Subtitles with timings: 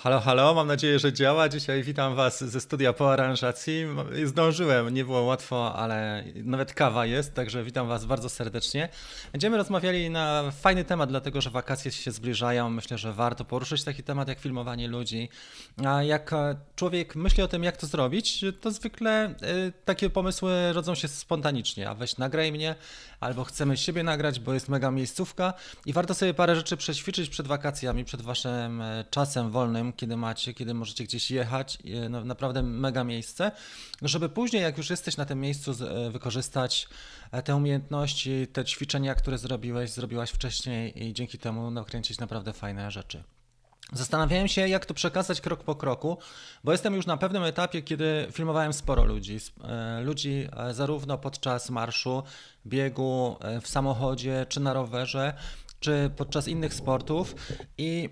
[0.00, 1.48] Halo, halo, mam nadzieję, że działa.
[1.48, 3.86] Dzisiaj witam Was ze studia po aranżacji.
[4.24, 8.88] Zdążyłem, nie było łatwo, ale nawet kawa jest, także witam Was bardzo serdecznie.
[9.32, 12.70] Będziemy rozmawiali na fajny temat, dlatego że wakacje się zbliżają.
[12.70, 15.28] Myślę, że warto poruszyć taki temat jak filmowanie ludzi.
[15.84, 16.34] A jak
[16.76, 21.90] człowiek myśli o tym, jak to zrobić, to zwykle y, takie pomysły rodzą się spontanicznie.
[21.90, 22.74] A weź nagraj mnie,
[23.20, 25.54] albo chcemy siebie nagrać, bo jest mega miejscówka
[25.86, 30.54] i warto sobie parę rzeczy przećwiczyć przed wakacjami, przed Waszym e, czasem wolnym kiedy macie,
[30.54, 31.78] kiedy możecie gdzieś jechać,
[32.10, 33.52] no, naprawdę mega miejsce,
[34.02, 36.88] żeby później, jak już jesteś na tym miejscu, e, wykorzystać
[37.32, 42.90] e, te umiejętności, te ćwiczenia, które zrobiłeś, zrobiłaś wcześniej i dzięki temu nakręcić naprawdę fajne
[42.90, 43.22] rzeczy.
[43.92, 46.18] Zastanawiałem się, jak to przekazać krok po kroku,
[46.64, 49.38] bo jestem już na pewnym etapie, kiedy filmowałem sporo ludzi.
[50.02, 52.22] Ludzi zarówno podczas marszu,
[52.66, 55.34] biegu, w samochodzie, czy na rowerze,
[55.80, 57.34] czy podczas innych sportów.
[57.78, 58.08] I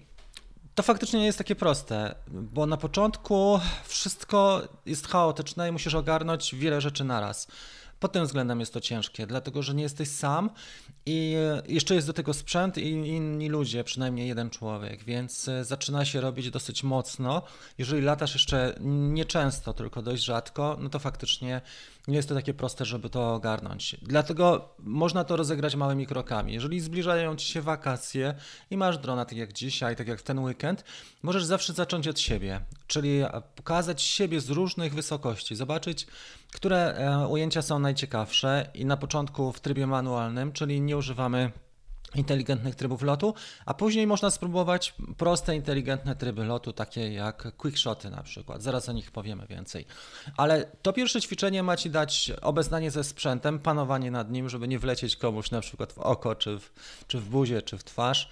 [0.77, 6.55] to faktycznie nie jest takie proste, bo na początku wszystko jest chaotyczne i musisz ogarnąć
[6.55, 7.47] wiele rzeczy naraz.
[8.01, 10.51] Pod tym względem jest to ciężkie, dlatego że nie jesteś sam
[11.07, 11.37] i
[11.69, 16.21] jeszcze jest do tego sprzęt i inni ludzie, przynajmniej jeden człowiek, więc e, zaczyna się
[16.21, 17.43] robić dosyć mocno.
[17.79, 21.61] Jeżeli latasz jeszcze nieczęsto, tylko dość rzadko, no to faktycznie
[22.09, 23.97] nie jest to takie proste, żeby to ogarnąć.
[24.03, 26.53] Dlatego można to rozegrać małymi krokami.
[26.53, 28.35] Jeżeli zbliżają ci się wakacje
[28.71, 30.85] i masz drona, tak jak dzisiaj, tak jak w ten weekend,
[31.23, 33.21] możesz zawsze zacząć od siebie, czyli
[33.55, 36.07] pokazać siebie z różnych wysokości, zobaczyć,
[36.53, 41.53] które e, ujęcia są najciekawsze i na początku w trybie manualnym, czyli nie używamy
[42.15, 43.35] inteligentnych trybów lotu,
[43.67, 48.63] a później można spróbować proste, inteligentne tryby lotu, takie jak quickshoty na przykład.
[48.63, 49.87] Zaraz o nich powiemy więcej.
[50.37, 54.79] Ale to pierwsze ćwiczenie ma Ci dać obeznanie ze sprzętem, panowanie nad nim, żeby nie
[54.79, 56.73] wlecieć komuś na przykład w oko, czy w,
[57.07, 58.29] czy w buzię, czy w twarz,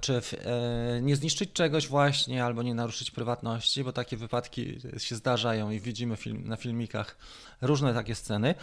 [0.00, 5.16] czy w, e, nie zniszczyć czegoś właśnie, albo nie naruszyć prywatności, bo takie wypadki się
[5.16, 7.16] zdarzają i widzimy film, na filmikach
[7.60, 8.54] różne takie sceny,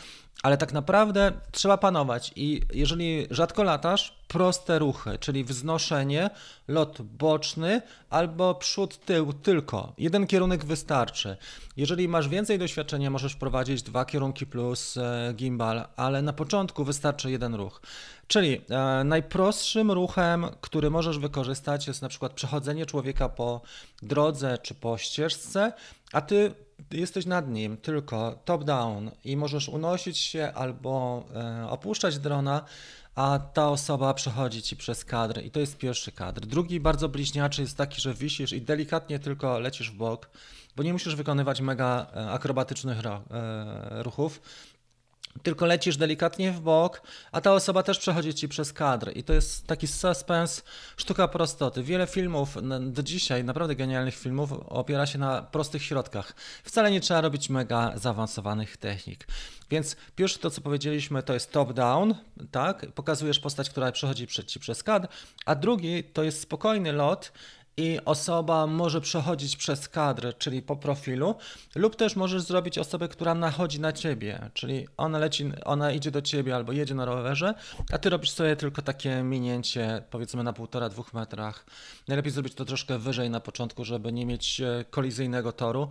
[0.43, 6.29] ale tak naprawdę trzeba panować i jeżeli rzadko latasz, proste ruchy, czyli wznoszenie,
[6.67, 9.93] lot boczny albo przód, tył tylko.
[9.97, 11.37] Jeden kierunek wystarczy.
[11.77, 17.31] Jeżeli masz więcej doświadczenia, możesz prowadzić dwa kierunki plus e, gimbal, ale na początku wystarczy
[17.31, 17.81] jeden ruch.
[18.27, 23.61] Czyli e, najprostszym ruchem, który możesz wykorzystać jest na przykład przechodzenie człowieka po
[24.01, 25.73] drodze czy po ścieżce,
[26.13, 32.65] a ty jesteś nad nim tylko top-down i możesz unosić się albo e, opuszczać drona,
[33.15, 36.41] a ta osoba przechodzi ci przez kadr i to jest pierwszy kadr.
[36.41, 40.29] Drugi, bardzo bliźniaczy, jest taki, że wisisz i delikatnie tylko lecisz w bok,
[40.75, 44.41] bo nie musisz wykonywać mega e, akrobatycznych e, ruchów,
[45.43, 49.11] tylko lecisz delikatnie w bok, a ta osoba też przechodzi ci przez kadr.
[49.15, 50.63] I to jest taki suspens,
[50.97, 51.83] sztuka prostoty.
[51.83, 56.35] Wiele filmów do dzisiaj, naprawdę genialnych filmów, opiera się na prostych środkach.
[56.63, 59.27] Wcale nie trzeba robić mega zaawansowanych technik.
[59.69, 62.15] Więc pierwsze to, co powiedzieliśmy, to jest top-down,
[62.51, 62.85] tak?
[62.95, 65.07] Pokazujesz postać, która przechodzi przed ci przez kadr,
[65.45, 67.31] a drugi to jest spokojny lot
[67.77, 71.35] i osoba może przechodzić przez kadr, czyli po profilu,
[71.75, 76.21] lub też możesz zrobić osobę, która nachodzi na ciebie, czyli ona leci, ona idzie do
[76.21, 77.53] ciebie albo jedzie na rowerze,
[77.91, 81.65] a ty robisz sobie tylko takie minięcie, powiedzmy na półtora, dwóch metrach.
[82.07, 85.89] Najlepiej zrobić to troszkę wyżej na początku, żeby nie mieć e, kolizyjnego toru,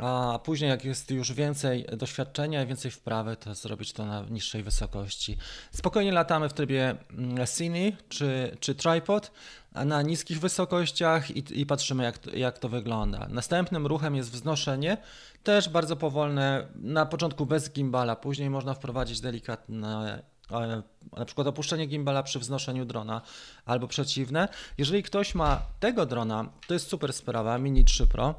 [0.00, 4.62] a później jak jest już więcej doświadczenia i więcej wprawy, to zrobić to na niższej
[4.62, 5.36] wysokości.
[5.72, 9.30] Spokojnie latamy w trybie mm, cine czy, czy tripod,
[9.74, 13.26] na niskich wysokościach i, i patrzymy, jak to, jak to wygląda.
[13.30, 14.96] Następnym ruchem jest wznoszenie,
[15.42, 20.82] też bardzo powolne, na początku bez gimbala, później można wprowadzić delikatne e,
[21.16, 23.22] na przykład opuszczenie gimbala przy wznoszeniu drona
[23.66, 24.48] albo przeciwne.
[24.78, 28.34] Jeżeli ktoś ma tego drona, to jest super sprawa, Mini 3 Pro.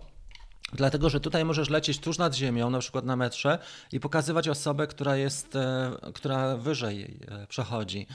[0.73, 3.59] Dlatego, że tutaj możesz lecieć tuż nad ziemią, na przykład na metrze
[3.91, 8.07] i pokazywać osobę, która jest, e, która wyżej e, przechodzi.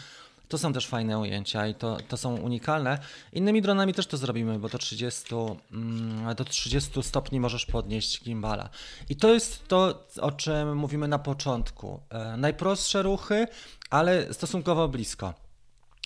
[0.51, 2.99] To są też fajne ujęcia i to, to są unikalne.
[3.33, 5.35] Innymi dronami też to zrobimy, bo do 30,
[5.73, 8.69] mm, do 30 stopni możesz podnieść gimbala.
[9.09, 12.01] I to jest to, o czym mówimy na początku.
[12.11, 13.47] E, najprostsze ruchy,
[13.91, 15.35] ale stosunkowo blisko.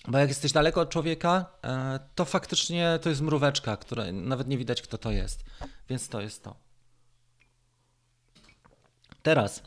[0.07, 4.57] Bo jak jesteś daleko od człowieka, e, to faktycznie to jest mróweczka, która nawet nie
[4.57, 5.43] widać, kto to jest.
[5.89, 6.55] Więc to jest to.
[9.23, 9.63] Teraz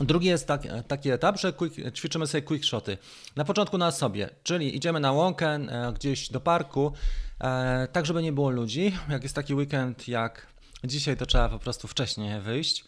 [0.00, 2.98] Drugi jest taki, taki etap, że quick, ćwiczymy sobie quick shoty.
[3.36, 6.92] Na początku na sobie, czyli idziemy na łąkę e, gdzieś do parku,
[7.40, 8.92] e, tak żeby nie było ludzi.
[9.08, 10.46] Jak jest taki weekend jak
[10.84, 12.84] dzisiaj, to trzeba po prostu wcześniej wyjść,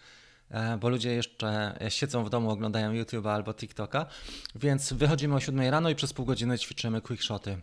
[0.51, 4.07] e, bo ludzie jeszcze siedzą w domu, oglądają YouTube albo TikToka.
[4.55, 7.59] Więc wychodzimy o 7 rano i przez pół godziny ćwiczymy quick shoty.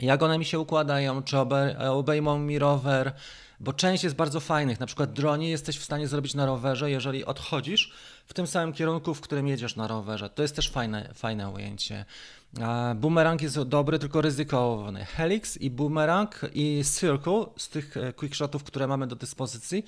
[0.00, 1.38] jak one mi się układają, czy
[1.90, 3.12] obejmą mi rower,
[3.60, 4.80] bo część jest bardzo fajnych.
[4.80, 7.92] Na przykład dronie jesteś w stanie zrobić na rowerze, jeżeli odchodzisz
[8.26, 10.30] w tym samym kierunku, w którym jedziesz na rowerze.
[10.30, 12.04] To jest też fajne, fajne ujęcie.
[12.96, 15.04] Boomerang jest dobry, tylko ryzykowny.
[15.04, 19.84] Helix i Boomerang i Circle z tych e, quickshotów, które mamy do dyspozycji,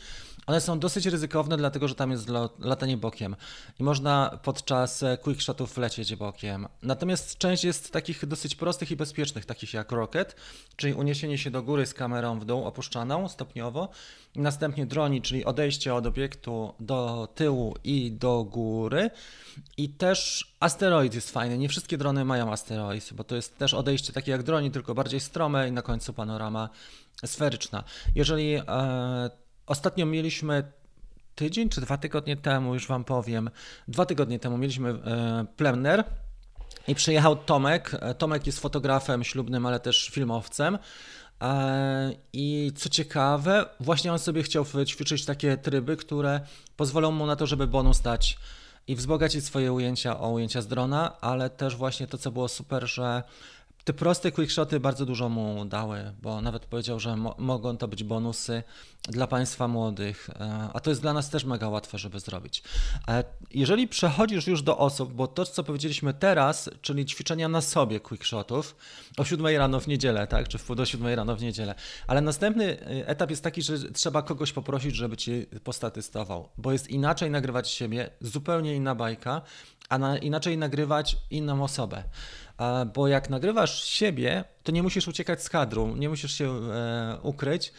[0.47, 2.29] one są dosyć ryzykowne, dlatego że tam jest
[2.59, 3.37] latanie bokiem
[3.81, 6.67] i można podczas e, quickshotów lecieć bokiem.
[6.83, 10.37] Natomiast część jest takich dosyć prostych i bezpiecznych, takich jak Rocket,
[10.77, 13.89] czyli uniesienie się do góry z kamerą w dół opuszczaną stopniowo,
[14.37, 19.11] następnie droni, czyli odejście od obiektu do tyłu i do góry
[19.77, 21.59] i też asteroid jest fajny.
[21.59, 25.21] Nie wszystkie drony mają asteroid, bo to jest też odejście takie jak droni, tylko bardziej
[25.21, 26.69] strome i na końcu panorama
[27.25, 27.85] sferyczna.
[28.15, 29.31] Jeżeli e,
[29.67, 30.73] ostatnio mieliśmy
[31.35, 33.51] tydzień czy dwa tygodnie temu, już Wam powiem,
[33.89, 36.05] dwa tygodnie temu mieliśmy e, plener
[36.89, 37.91] i przyjechał Tomek.
[38.01, 40.79] E, Tomek jest fotografem ślubnym, ale też filmowcem.
[41.43, 46.41] E, I co ciekawe, właśnie on sobie chciał ćwiczyć takie tryby, które
[46.77, 48.39] pozwolą mu na to, żeby bonus dać
[48.89, 52.87] i wzbogacić swoje ujęcia o ujęcia z drona, ale też właśnie to, co było super,
[52.89, 53.23] że
[53.87, 58.05] te proste quickshoty bardzo dużo mu dały, bo nawet powiedział, że mo mogą to być
[58.05, 58.63] bonusy
[59.03, 62.63] dla Państwa młodych, e, a to jest dla nas też mega łatwe, żeby zrobić.
[63.09, 68.01] E, jeżeli przechodzisz już do osób, bo to, co powiedzieliśmy teraz, czyli ćwiczenia na sobie
[68.01, 68.77] quickshotów
[69.17, 71.75] o 7 rano w niedzielę, tak, czy w pół do 7 rano w niedzielę,
[72.07, 76.91] ale następny e, etap jest taki, że trzeba kogoś poprosić, żeby Ci postatystował, bo jest
[76.91, 79.43] inaczej nagrywać siebie, zupełnie inna bajka,
[79.89, 82.05] a na, inaczej nagrywać inną osobę.
[82.95, 87.73] Bo jak nagrywasz siebie, to nie musisz uciekać z kadru, nie musisz się e, ukryć,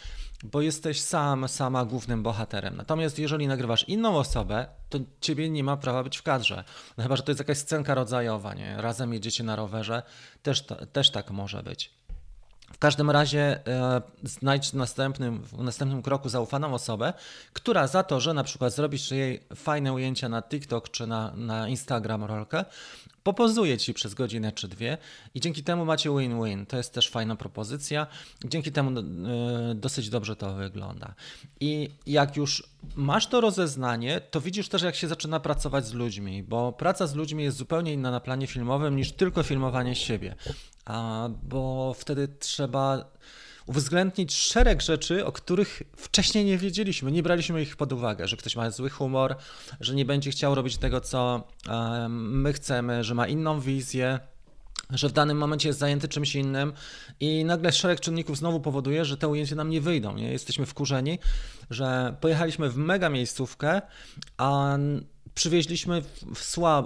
[0.44, 2.75] bo jesteś sam, sama głównym bohaterem.
[2.75, 6.63] Natomiast jeżeli nagrywasz inną osobę, to ciebie nie ma prawa być w kadrze.
[6.97, 8.81] No chyba, że to jest jakaś scenka rodzajowa, nie?
[8.81, 10.03] Razem jedziecie na rowerze,
[10.44, 10.63] też,
[10.94, 11.97] też tak może być.
[12.73, 17.13] W każdym razie e, znajdź w następnym, w następnym kroku zaufaną osobę,
[17.53, 21.68] która za to, że na przykład zrobisz jej fajne ujęcia na TikTok czy na, na
[21.68, 22.65] Instagram rolkę,
[23.27, 24.97] popozuje ci przez godzinę czy dwie
[25.33, 26.65] i dzięki temu macie win-win.
[26.65, 28.07] To jest też fajna propozycja.
[28.45, 29.03] Dzięki temu y,
[29.75, 31.13] dosyć dobrze to wygląda.
[31.59, 32.63] I jak już
[32.95, 37.15] masz to rozeznanie, to widzisz też, jak się zaczyna pracować z ludźmi, bo praca z
[37.15, 40.35] ludźmi jest zupełnie inna na planie filmowym niż tylko filmowanie siebie.
[40.85, 43.12] A, bo wtedy trzeba
[43.68, 48.56] uwzględnić szereg rzeczy, o których wcześniej nie wiedzieliśmy, nie braliśmy ich pod uwagę, że ktoś
[48.56, 49.36] ma zły humor,
[49.80, 51.48] że nie będzie chciał robić tego, co
[52.10, 54.19] my chcemy, że ma inną wizję
[54.90, 56.74] że w danym momencie jest zajęty czymś innym
[57.19, 60.16] i nagle szereg czynników znowu powoduje, że te ujęcia nam nie wyjdą.
[60.16, 60.31] Nie?
[60.31, 61.19] Jesteśmy wkurzeni,
[61.69, 63.81] że pojechaliśmy w mega miejscówkę,
[64.38, 64.78] a
[65.38, 66.01] przywieźliśmy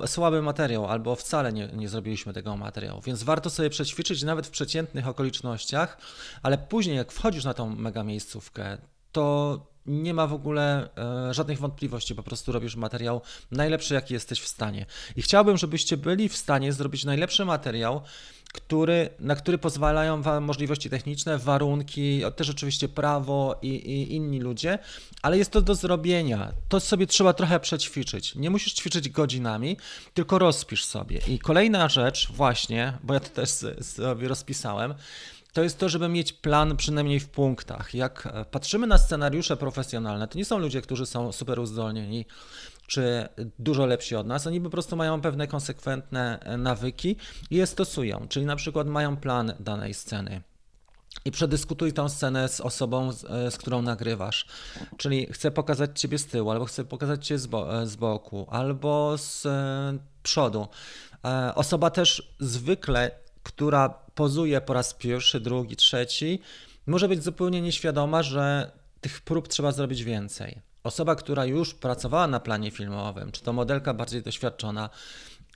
[0.06, 4.50] słaby, materiał albo wcale nie, nie zrobiliśmy tego materiału, więc warto sobie przećwiczyć nawet w
[4.50, 5.98] przeciętnych okolicznościach,
[6.44, 8.78] ale później jak wchodzisz na tą mega miejscówkę,
[9.12, 13.22] to nie ma w ogóle e, żadnych wątpliwości, po prostu robisz materiał
[13.52, 14.86] najlepszy, jaki jesteś w stanie.
[15.16, 18.02] I chciałbym, żebyście byli w stanie zrobić najlepszy materiał,
[18.54, 24.80] który, na który pozwalają Wam możliwości techniczne, warunki, też oczywiście prawo i, i, inni ludzie,
[25.22, 26.52] ale jest to do zrobienia.
[26.70, 28.36] To sobie trzeba trochę przećwiczyć.
[28.36, 29.78] Nie musisz ćwiczyć godzinami,
[30.14, 31.20] tylko rozpisz sobie.
[31.28, 33.50] I kolejna rzecz, właśnie, bo ja to też
[33.82, 34.94] sobie rozpisałem,
[35.54, 37.94] to jest to, żeby mieć plan przynajmniej w punktach.
[37.94, 42.26] Jak e, patrzymy na scenariusze profesjonalne, to nie są ludzie, którzy są super uzdolnieni
[42.92, 43.30] czy
[43.60, 47.16] dużo lepsi od nas, oni po prostu mają pewne konsekwentne e, nawyki
[47.50, 48.28] i je stosują.
[48.30, 50.42] Czyli na przykład mają plan danej sceny.
[51.26, 54.46] I przedyskutuj tą scenę z osobą, z, e, z, którą nagrywasz.
[54.98, 59.18] Czyli chcę pokazać ciebie z tyłu, albo chcę pokazać cię z, bo, z boku, albo
[59.18, 59.48] z
[60.24, 60.68] przodu.
[61.56, 63.12] Osoba też zwykle,
[63.44, 66.40] która pozuje po raz pierwszy, drugi, trzeci,
[66.88, 68.72] może być zupełnie nieświadoma, że
[69.02, 70.71] tych prób trzeba zrobić więcej.
[70.84, 74.90] Osoba, która już pracowała na planie filmowym, czy to modelka bardziej doświadczona,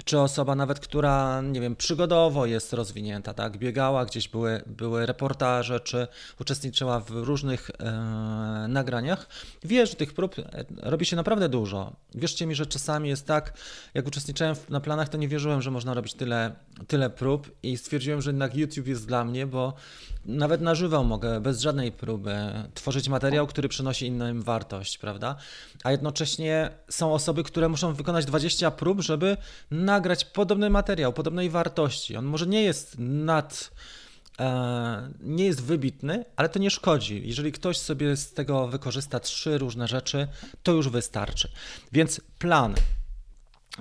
[0.03, 5.79] czy osoba nawet, która, nie wiem, przygodowo jest rozwinięta, tak, biegała, gdzieś były, były reportaże,
[5.79, 6.07] czy
[6.39, 9.27] uczestniczyła w różnych e, nagraniach,
[9.63, 11.93] wie, że tych prób e, robi się naprawdę dużo.
[12.15, 13.53] Wierzcie mi, że czasami jest tak,
[13.93, 16.55] jak uczestniczyłem na planach, to nie wierzyłem, że można robić tyle,
[16.87, 19.73] tyle prób i stwierdziłem, że jednak YouTube jest dla mnie, bo
[20.25, 22.35] nawet na żywo mogę bez żadnej próby
[22.73, 25.35] tworzyć materiał, który przynosi innym wartość, prawda?
[25.83, 29.37] A jednocześnie są osoby, które muszą wykonać 20 prób, żeby
[29.71, 32.15] nagrać podobny materiał, podobnej wartości.
[32.17, 33.71] On może nie jest nad
[34.39, 37.21] e, nie jest wybitny, ale to nie szkodzi.
[37.25, 40.27] Jeżeli ktoś sobie z tego wykorzysta trzy różne rzeczy,
[40.63, 41.51] to już wystarczy.
[41.91, 42.75] Więc plan.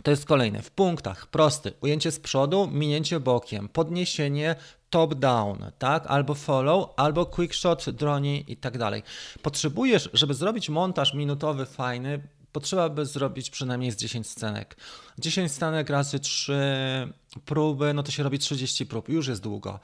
[0.03, 0.63] To jest kolejne.
[0.63, 1.73] W punktach prosty.
[1.81, 4.57] Ujęcie z przodu, minięcie bokiem, podniesienie,
[4.95, 6.07] top-down, tak?
[6.07, 9.03] Albo follow, albo quick shot, droni i tak dalej.
[9.43, 12.23] Potrzebujesz, żeby zrobić montaż minutowy fajny,
[12.53, 14.77] potrzeba by zrobić przynajmniej z 10 scenek.
[15.19, 17.13] 10 scenek razy 3
[17.45, 19.81] próby, no to się robi 30 prób, już jest długo.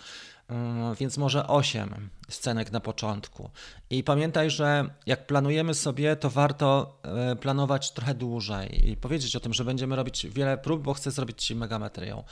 [0.50, 3.50] Mm, więc może 8 scenek na początku.
[3.90, 9.40] I pamiętaj, że jak planujemy sobie, to warto e, planować trochę dłużej i powiedzieć o
[9.40, 12.24] tym, że będziemy robić wiele prób, bo chcę zrobić Ci mega materiał.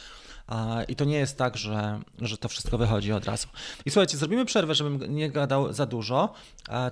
[0.88, 3.48] I to nie jest tak, że, że to wszystko wychodzi od razu.
[3.84, 6.32] I słuchajcie, zrobimy przerwę, żebym nie gadał za dużo.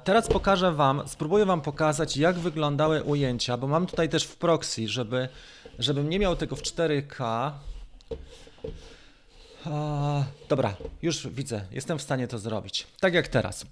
[0.04, 4.88] Teraz pokażę Wam, spróbuję Wam pokazać, jak wyglądały ujęcia, bo mam tutaj też w proxy,
[4.88, 5.28] żeby,
[5.78, 7.50] żebym nie miał tego w 4K.
[10.48, 12.86] Dobra, już widzę, jestem w stanie to zrobić.
[13.00, 13.66] Tak jak teraz.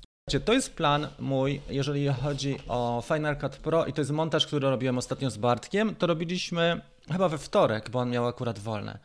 [0.44, 4.70] To jest plan mój, jeżeli chodzi o Final Cut Pro i to jest montaż, który
[4.70, 5.94] robiłem ostatnio z Bartkiem.
[5.94, 6.80] To robiliśmy
[7.12, 8.98] chyba we wtorek, bo on miał akurat wolne.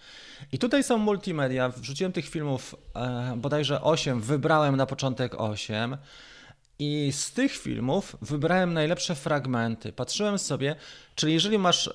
[0.52, 1.70] I tutaj są multimedia.
[1.70, 5.98] Wrzuciłem tych filmów e, bodajże 8, wybrałem na początek 8.
[6.80, 9.94] I z tych filmów wybrałem najlepsze fragmenty.
[9.94, 10.76] Patrzyłem sobie,
[11.16, 11.90] czyli jeżeli masz,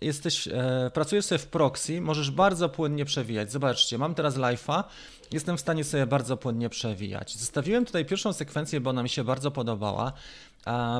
[0.00, 3.52] jesteś, e, pracujesz sobie w proxy, możesz bardzo płynnie przewijać.
[3.52, 4.84] Zobaczcie, mam teraz live'a,
[5.32, 7.36] jestem w stanie sobie bardzo płynnie przewijać.
[7.36, 10.12] Zostawiłem tutaj pierwszą sekwencję, bo ona mi się bardzo podobała,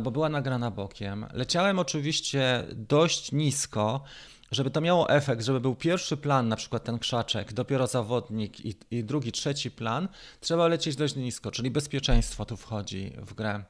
[0.03, 1.27] bo była nagrana bokiem.
[1.33, 4.05] Leciałem oczywiście dość nisko,
[4.51, 8.75] żeby to miało efekt, żeby był pierwszy plan, na przykład ten krzaczek, dopiero zawodnik i,
[8.91, 10.09] i drugi, trzeci plan,
[10.41, 13.65] trzeba lecieć dość nisko, czyli bezpieczeństwo tu wchodzi w grę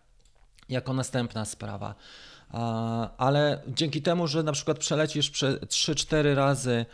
[0.68, 1.94] jako następna sprawa.
[3.18, 6.86] Ale dzięki temu, że na przykład przelecisz 3-4 razy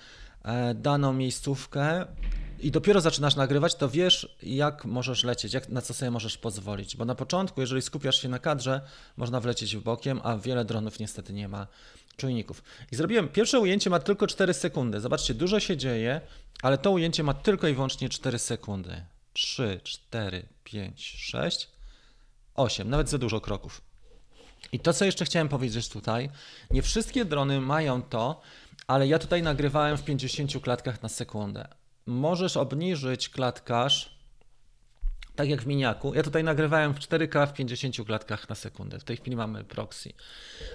[0.43, 2.07] e, daną miejscówkę
[2.61, 6.97] i dopiero zaczynasz nagrywać, to wiesz, jak możesz lecieć, jak, na co sobie możesz pozwolić.
[6.97, 8.81] Bo na początku, jeżeli skupiasz się na kadrze,
[9.17, 11.67] można wlecieć w bokiem, a wiele dronów niestety nie ma
[12.17, 12.63] czujników.
[12.93, 15.01] I zrobiłem, pierwsze ujęcie ma tylko 4 sekundy.
[15.01, 16.21] Zobaczcie, dużo się dzieje,
[16.63, 19.05] ale to ujęcie ma tylko i wyłącznie 4 sekundy.
[19.33, 21.69] 3, 4, 5, 6,
[22.55, 23.81] 8, nawet za dużo kroków.
[24.73, 26.31] I to, co jeszcze chciałem powiedzieć tutaj,
[26.71, 28.41] nie wszystkie drony mają to,
[28.87, 31.69] ale ja tutaj nagrywałem w 50 klatkach na sekundę.
[32.07, 34.14] Możesz obniżyć klatkarz
[35.37, 36.15] tak jak w miniaku.
[36.15, 38.99] Ja tutaj nagrywałem w 4K w 50 klatkach na sekundę.
[38.99, 40.13] W tej chwili mamy proxy.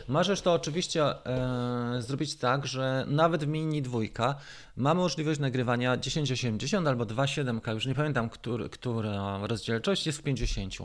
[0.07, 4.35] Możesz to oczywiście e, zrobić tak, że nawet w mini dwójka
[4.77, 10.75] mamy możliwość nagrywania 1080 albo 2.7K, już nie pamiętam, który, która rozdzielczość jest w 50.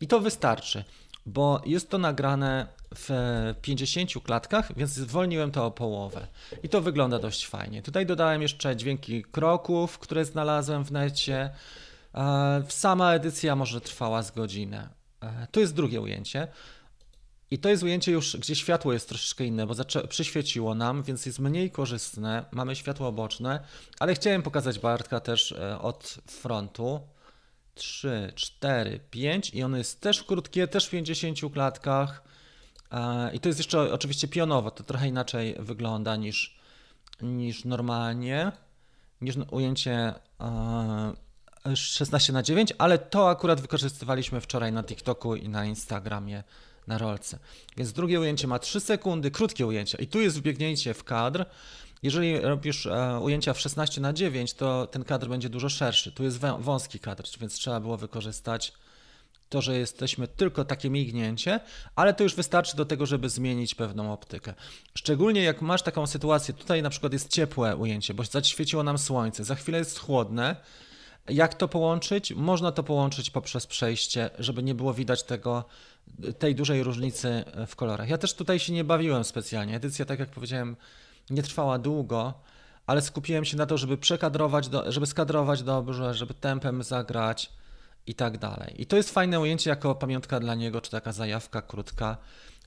[0.00, 0.84] I to wystarczy,
[1.26, 3.10] bo jest to nagrane w
[3.62, 6.26] 50 klatkach, więc zwolniłem to o połowę.
[6.62, 7.82] I to wygląda dość fajnie.
[7.82, 11.50] Tutaj dodałem jeszcze dźwięki kroków, które znalazłem w necie.
[12.18, 14.88] E, sama edycja może trwała z godzinę.
[15.20, 16.48] E, to jest drugie ujęcie.
[17.50, 19.74] I to jest ujęcie już, gdzie światło jest troszeczkę inne, bo
[20.08, 22.44] przyświeciło nam, więc jest mniej korzystne.
[22.50, 23.60] Mamy światło boczne,
[23.98, 27.00] ale chciałem pokazać Bartka też e, od frontu.
[27.74, 32.22] 3, 4, 5 i ono jest też krótkie, też w 50 klatkach.
[33.32, 36.58] I to jest jeszcze oczywiście pionowo, to trochę inaczej wygląda niż,
[37.22, 38.52] niż normalnie,
[39.20, 40.14] niż ujęcie
[41.76, 46.42] 16 na 9, ale to akurat wykorzystywaliśmy wczoraj na TikToku i na Instagramie
[46.86, 47.38] na rolce.
[47.76, 51.44] Więc drugie ujęcie ma 3 sekundy, krótkie ujęcie i tu jest wbiegnięcie w kadr.
[52.02, 56.12] Jeżeli robisz e, ujęcia w 16 na 9, to ten kadr będzie dużo szerszy.
[56.12, 58.72] Tu jest wąski kadr, więc trzeba było wykorzystać
[59.48, 61.60] to, że jesteśmy tylko takie mignięcie,
[61.96, 64.54] ale to już wystarczy do tego, żeby zmienić pewną optykę.
[64.94, 69.44] Szczególnie jak masz taką sytuację, tutaj na przykład jest ciepłe ujęcie, bo zaświeciło nam słońce,
[69.44, 70.56] za chwilę jest chłodne,
[71.28, 72.32] jak to połączyć?
[72.32, 75.64] Można to połączyć poprzez przejście, żeby nie było widać tego,
[76.38, 78.08] tej dużej różnicy w kolorach.
[78.08, 79.76] Ja też tutaj się nie bawiłem specjalnie.
[79.76, 80.76] Edycja, tak jak powiedziałem,
[81.30, 82.34] nie trwała długo,
[82.86, 87.52] ale skupiłem się na to, żeby przekadrować, do, żeby skadrować dobrze, żeby tempem zagrać
[88.06, 88.82] i tak dalej.
[88.82, 92.16] I to jest fajne ujęcie jako pamiątka dla niego, czy taka zajawka krótka.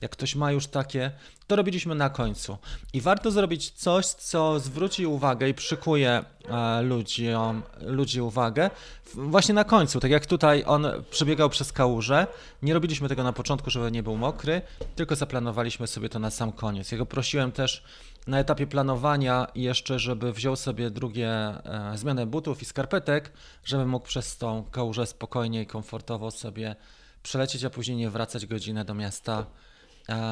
[0.02, 1.10] Jak ktoś ma już takie,
[1.46, 2.58] to robiliśmy na końcu.
[2.92, 8.70] I warto zrobić coś, co zwróci uwagę i przykuje e, ludziom, ludzi uwagę
[9.14, 10.00] właśnie na końcu.
[10.00, 12.26] Tak jak tutaj on przebiegał przez kałużę,
[12.62, 14.62] nie robiliśmy tego na początku, żeby nie był mokry,
[14.96, 16.92] tylko zaplanowaliśmy sobie to na sam koniec.
[16.92, 17.84] Ja go prosiłem też
[18.26, 23.32] na etapie planowania jeszcze, żeby wziął sobie drugie e, zmianę butów i skarpetek,
[23.64, 26.76] żeby mógł przez tą kałużę spokojnie i komfortowo sobie
[27.22, 29.46] przelecieć, a później nie wracać godzinę do miasta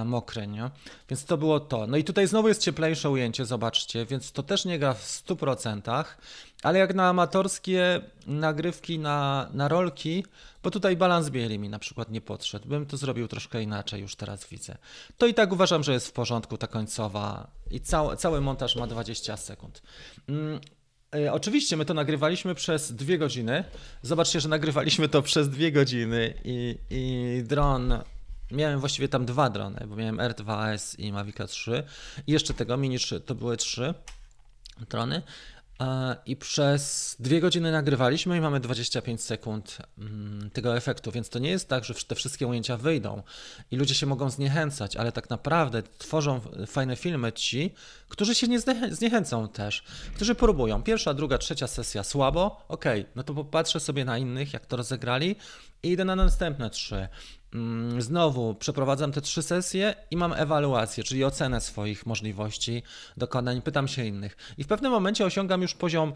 [0.05, 0.71] mokre, nie?
[1.09, 1.87] Więc to było to.
[1.87, 6.05] No i tutaj znowu jest cieplejsze ujęcie, zobaczcie, więc to też nie gra w 100%,
[6.63, 10.25] ale jak na amatorskie nagrywki na, na rolki,
[10.63, 14.17] bo tutaj balans bieli mi na przykład nie podszedł, bym to zrobił troszkę inaczej, już
[14.17, 14.77] teraz widzę.
[15.19, 18.87] To i tak uważam, że jest w porządku ta końcowa i cały, cały montaż ma
[18.87, 19.83] 20 sekund.
[20.29, 20.61] Mm,
[21.15, 23.65] E, oczywiście, my to nagrywaliśmy przez dwie godziny.
[24.03, 27.99] Zobaczcie, że nagrywaliśmy to przez dwie godziny i, i dron.
[28.51, 31.83] Miałem właściwie tam dwa drony, bo miałem R2S i Mavic 3
[32.27, 33.95] i jeszcze tego Mini 3, to były trzy
[34.91, 35.23] drony.
[36.27, 41.51] I przez dwie godziny nagrywaliśmy i mamy 25 sekund mm, tego efektu, więc to nie
[41.51, 43.23] jest tak, że te wszystkie ujęcia wyjdą
[43.71, 47.75] i ludzie się mogą zniechęcać, ale tak naprawdę tworzą fajne filmy ci,
[48.09, 49.83] którzy się nie zniechęcą też,
[50.15, 50.83] którzy próbują.
[50.83, 52.85] Pierwsza, druga, trzecia sesja słabo, ok,
[53.17, 55.37] no to popatrzę sobie na innych, jak to rozegrali
[55.83, 57.09] i idę na następne trzy.
[57.55, 62.83] Mm, znowu przeprowadzam te trzy sesje i mam ewaluację, czyli ocenę swoich możliwości,
[63.17, 64.37] dokonań, pytam się innych.
[64.59, 66.13] I w pewnym momencie osiągam już poziom.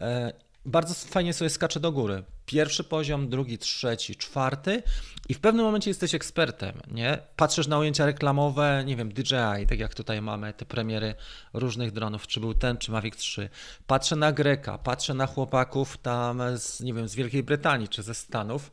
[0.00, 0.32] E,
[0.66, 2.24] bardzo fajnie sobie skaczę do góry.
[2.46, 4.82] Pierwszy poziom, drugi, trzeci, czwarty
[5.28, 7.18] i w pewnym momencie jesteś ekspertem, nie?
[7.36, 11.14] Patrzysz na ujęcia reklamowe, nie wiem, DJI, tak jak tutaj mamy te premiery
[11.52, 13.48] różnych dronów, czy był ten, czy Mavic 3.
[13.86, 18.14] Patrzę na Greka, patrzę na chłopaków tam z, nie wiem, z Wielkiej Brytanii, czy ze
[18.14, 18.72] Stanów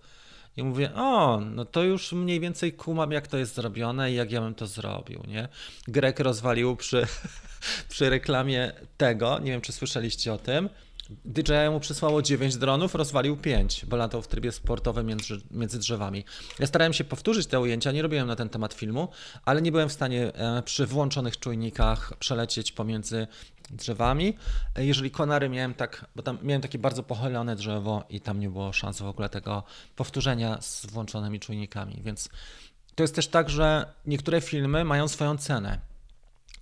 [0.57, 4.31] i mówię, o, no to już mniej więcej kumam, jak to jest zrobione i jak
[4.31, 5.47] ja bym to zrobił, nie?
[5.88, 7.07] Grek rozwalił przy,
[7.89, 10.69] przy reklamie tego, nie wiem, czy słyszeliście o tym,
[11.09, 16.25] DJI mu przysłało 9 dronów, rozwalił 5, bo latał w trybie sportowym między, między drzewami.
[16.59, 19.07] Ja starałem się powtórzyć te ujęcia, nie robiłem na ten temat filmu,
[19.45, 23.27] ale nie byłem w stanie e, przy włączonych czujnikach przelecieć pomiędzy
[23.69, 24.38] drzewami.
[24.77, 28.74] Jeżeli konary miałem tak, bo tam miałem takie bardzo pochylone drzewo i tam nie było
[28.74, 29.63] szans w ogóle tego
[29.95, 32.29] powtórzenia z włączonymi czujnikami, więc
[32.95, 35.79] to jest też tak, że niektóre filmy mają swoją cenę.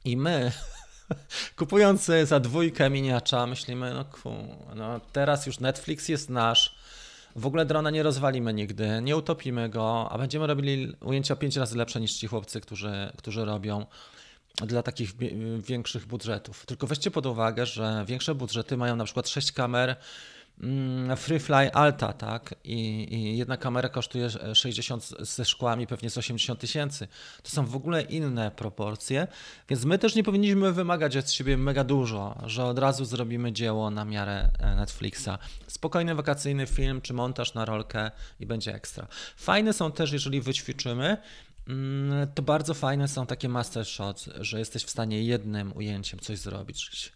[0.05, 0.51] I my
[1.57, 4.33] kupując za dwójkę miniacza myślimy, no, ku,
[4.75, 6.75] no teraz już Netflix jest nasz,
[7.35, 11.77] w ogóle drona nie rozwalimy nigdy, nie utopimy go, a będziemy robili ujęcia pięć razy
[11.77, 13.85] lepsze niż ci chłopcy, którzy, którzy robią
[14.61, 15.11] dla takich
[15.59, 16.65] większych budżetów.
[16.65, 19.95] Tylko weźcie pod uwagę, że większe budżety mają na przykład 6 kamer
[20.61, 22.55] mm, FreeFly Alta, tak?
[22.63, 27.07] I, I, jedna kamera kosztuje 60 ze szkłami, pewnie z 80 tysięcy.
[27.43, 29.27] To są w ogóle inne proporcje,
[29.69, 33.89] więc my też nie powinniśmy wymagać od siebie mega dużo, że od razu zrobimy dzieło
[33.89, 35.29] na miarę e, Netflixa.
[35.67, 39.07] Spokojny wakacyjny film czy montaż na rolkę i będzie ekstra.
[39.37, 41.17] Fajne są też, jeżeli wyćwiczymy
[42.35, 47.13] to bardzo fajne są takie master shots, że jesteś w stanie jednym ujęciem coś zrobić.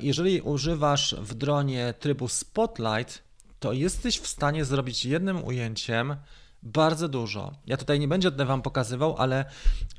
[0.00, 3.22] Jeżeli używasz w dronie trybu Spotlight,
[3.60, 6.16] to jesteś w stanie zrobić jednym ujęciem
[6.62, 7.52] bardzo dużo.
[7.66, 9.44] Ja tutaj nie będę Wam pokazywał, ale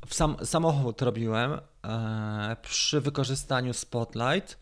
[0.09, 1.51] sam, samochód robiłem
[1.83, 4.57] e, przy wykorzystaniu Spotlight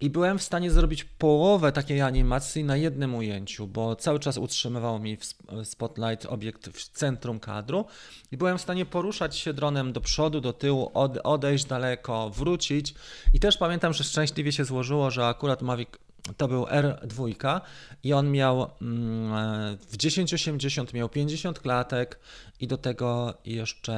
[0.00, 4.98] i byłem w stanie zrobić połowę takiej animacji na jednym ujęciu, bo cały czas utrzymywał
[4.98, 5.18] mi
[5.64, 7.84] spotlight obiekt w centrum kadru
[8.32, 12.94] i byłem w stanie poruszać się dronem do przodu, do tyłu, od, odejść daleko, wrócić.
[13.34, 15.88] I też pamiętam, że szczęśliwie się złożyło, że akurat Mavic
[16.36, 17.60] to był R2
[18.02, 22.18] i on miał mm, w 1080 miał 50 klatek
[22.60, 23.94] i do tego jeszcze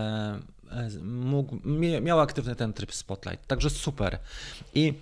[0.71, 1.59] e, mógł,
[2.03, 4.19] miał aktywny ten tryb Spotlight, także super.
[4.75, 4.95] I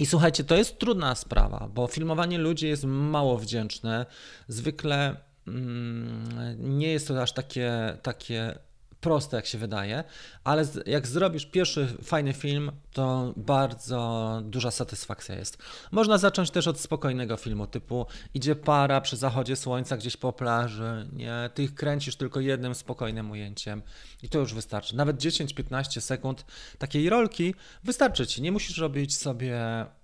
[0.00, 4.06] i słuchajcie, to jest trudna sprawa, bo filmowanie ludzi jest mało wdzięczne.
[4.48, 5.16] Zwykle
[5.48, 8.58] mm, nie jest to aż takie, takie
[9.04, 10.04] proste, jak się wydaje,
[10.44, 15.58] ale jak zrobisz pierwszy fajny film, to bardzo duża satysfakcja jest.
[15.92, 21.08] Można zacząć też od spokojnego filmu, typu idzie para przy zachodzie słońca gdzieś po plaży,
[21.12, 23.82] nie, ty ich kręcisz tylko jednym spokojnym ujęciem
[24.22, 24.96] i to już wystarczy.
[24.96, 26.44] Nawet 10-15 sekund
[26.78, 28.42] takiej rolki wystarczy ci.
[28.42, 29.60] Nie musisz robić sobie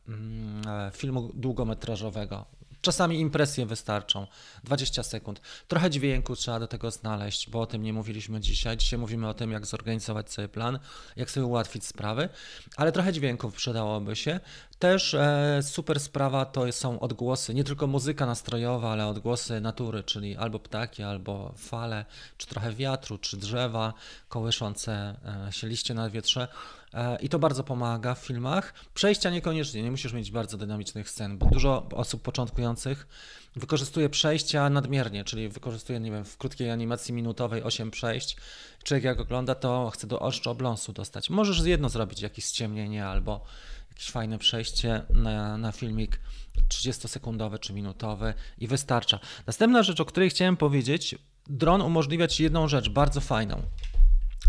[0.08, 2.59] mm, e, filmu długometrażowego.
[2.80, 4.26] Czasami impresje wystarczą.
[4.64, 5.40] 20 sekund.
[5.68, 8.76] Trochę dźwięku trzeba do tego znaleźć, bo o tym nie mówiliśmy dzisiaj.
[8.76, 10.78] Dzisiaj mówimy o tym, jak zorganizować sobie plan,
[11.16, 12.28] jak sobie ułatwić sprawy,
[12.76, 14.40] ale trochę dźwięków przydałoby się.
[14.78, 20.36] Też e, super sprawa to są odgłosy, nie tylko muzyka nastrojowa, ale odgłosy natury, czyli
[20.36, 22.04] albo ptaki, albo fale,
[22.36, 23.94] czy trochę wiatru, czy drzewa
[24.28, 25.16] kołyszące
[25.48, 26.48] e, się liście na wietrze.
[26.94, 28.74] E, I to bardzo pomaga w filmach.
[28.94, 33.06] Przejścia niekoniecznie, nie musisz mieć bardzo dynamicznych scen, bo dużo osób początkujących
[33.56, 38.36] wykorzystuje przejścia nadmiernie, czyli wykorzystuje, nie wiem, w krótkiej animacji minutowej 8 przejść.
[38.84, 40.56] Człowiek jak ogląda, to chce do oszczu
[40.94, 41.30] dostać.
[41.30, 43.44] Możesz jedno zrobić, jakieś ściemnienie albo
[43.88, 46.20] jakieś fajne przejście na, na filmik
[46.68, 49.18] 30-sekundowy czy minutowy i wystarcza.
[49.46, 51.14] Następna rzecz, o której chciałem powiedzieć,
[51.46, 53.62] dron umożliwia Ci jedną rzecz bardzo fajną.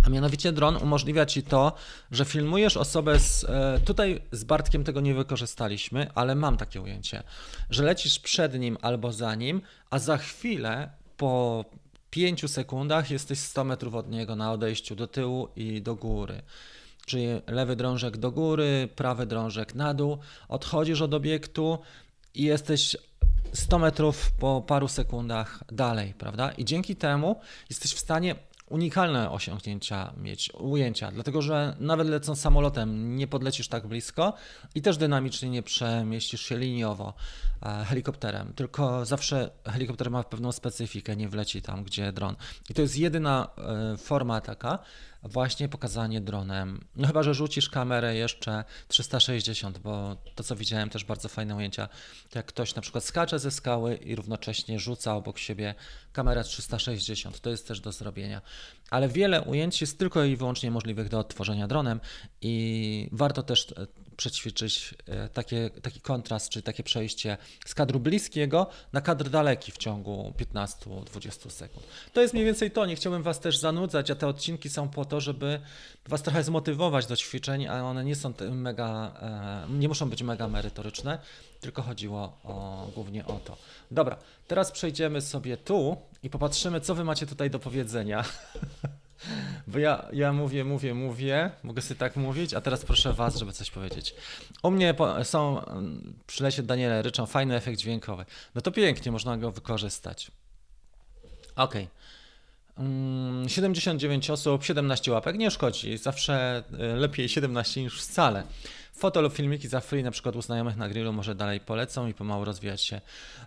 [0.06, 1.74] A mianowicie dron umożliwia ci to,
[2.12, 3.44] że filmujesz osobę z.
[3.44, 7.24] E, tutaj z Bartkiem tego nie wykorzystaliśmy, ale mam takie ujęcie,
[7.70, 11.66] że lecisz przed nim albo za nim, a za chwilę po
[12.10, 16.42] 5 sekundach jesteś 100 metrów od niego na odejściu do tyłu i do góry.
[17.06, 20.18] czyli lewy drążek do góry, prawy drążek na dół,
[20.50, 21.80] odchodzisz od obiektu
[22.36, 22.98] i jesteś
[23.54, 26.52] 100 metrów po paru sekundach dalej, prawda?
[26.52, 28.36] I dzięki temu jesteś w stanie
[28.72, 34.34] unikalne osiągnięcia mieć, ujęcia, dlatego że nawet lecąc samolotem nie podlecisz tak blisko
[34.76, 37.14] i też dynamicznie nie przemieścisz się liniowo
[37.64, 42.36] e, helikopterem, tylko zawsze helikopter ma pewną specyfikę, nie wleci tam, gdzie dron.
[42.70, 44.80] I to jest jedyna e, forma taka,
[45.24, 46.86] właśnie pokazanie dronem.
[46.96, 51.90] No chyba, że rzucisz kamerę jeszcze 360, bo to co widziałem też bardzo fajne ujęcia,
[52.30, 55.76] to jak ktoś na przykład skacze ze skały i równocześnie rzuca obok siebie
[56.14, 58.42] kamerę 360, to jest też do zrobienia.
[58.92, 62.00] Ale wiele ujęć jest tylko i wyłącznie możliwych do odtworzenia dronem
[62.42, 68.68] i warto też e, przećwiczyć e, takie, taki kontrast, czy takie przejście z kadru bliskiego
[68.94, 71.86] na kadr daleki w ciągu 15-20 sekund.
[72.14, 72.86] To jest mniej więcej to.
[72.86, 75.60] Nie chciałbym Was też zanudzać, a te odcinki są po to, żeby
[76.08, 79.12] Was trochę zmotywować do ćwiczeń, a one nie są mega,
[79.70, 81.20] e, nie muszą być mega merytoryczne,
[81.62, 83.58] tylko chodziło o, głównie o to.
[83.92, 88.24] Dobra, teraz przejdziemy sobie tu i popatrzymy, co Wy macie tutaj do powiedzenia.
[89.68, 93.54] Bo ja, ja mówię, mówię, mówię, mogę sobie tak mówić, a teraz proszę Was, żeby
[93.54, 94.16] coś powiedzieć.
[94.64, 95.62] U mnie są,
[96.28, 98.26] przy lesie Daniele ryczą, fajny efekt dźwiękowy.
[98.56, 100.32] No to pięknie, można go wykorzystać.
[101.56, 101.76] Ok.
[103.48, 105.98] 79 osób, 17 łapek, nie szkodzi.
[105.98, 108.44] Zawsze y, lepiej 17 niż wcale.
[109.02, 112.14] Foto lub filmiki za free, na przykład u znajomych na grillu, może dalej polecą i
[112.14, 113.02] pomału rozwijać się.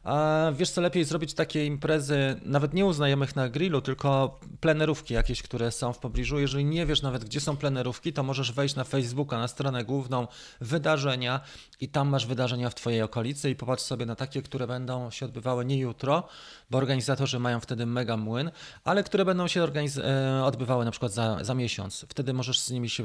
[0.04, 5.14] A wiesz co, lepiej zrobić takie imprezy, nawet nie u znajomych na grillu, tylko plenerówki
[5.14, 6.38] jakieś, które są w pobliżu.
[6.38, 10.26] Jeżeli nie wiesz nawet, gdzie są plenerówki, to możesz wejść na Facebooka, na stronę główną
[10.60, 11.40] wydarzenia
[11.80, 15.26] i tam masz wydarzenia w Twojej okolicy i popatrz sobie na takie, które będą się
[15.26, 16.28] odbywały nie jutro,
[16.74, 18.50] bo organizatorzy mają wtedy mega młyn,
[18.84, 22.06] ale które będą się e, odbywały na przykład za, za miesiąc.
[22.08, 23.04] Wtedy możesz z nimi się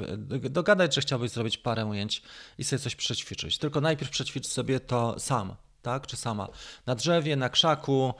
[0.49, 2.21] dogadać, że chciałbyś zrobić parę ujęć
[2.57, 3.57] i sobie coś przećwiczyć.
[3.57, 5.55] Tylko najpierw przećwicz sobie to sam,
[5.89, 6.07] tak?
[6.07, 6.47] Czy sama
[6.85, 8.13] na drzewie, na krzaku,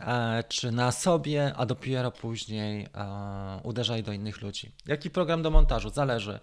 [0.00, 4.72] e, czy na sobie, a dopiero później e, uderzaj do innych ludzi.
[4.86, 5.90] Jaki program do montażu?
[5.90, 6.40] Zależy.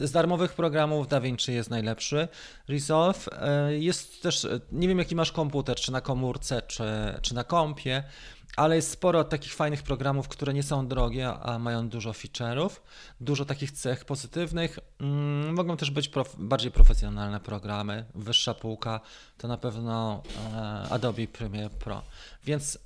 [0.00, 2.28] Z darmowych programów DaVinci jest najlepszy.
[2.68, 6.84] Resolve e, jest też, nie wiem jaki masz komputer, czy na komórce, czy,
[7.22, 8.04] czy na kompie,
[8.56, 12.70] ale jest sporo takich fajnych programów, które nie są drogie, a mają dużo feature'ów,
[13.20, 14.78] dużo takich cech pozytywnych.
[15.00, 19.00] Mm, mogą też być prof bardziej profesjonalne programy, wyższa półka
[19.38, 20.22] to na pewno
[20.54, 20.58] e,
[20.90, 22.02] Adobe Premiere Pro.
[22.44, 22.78] Więc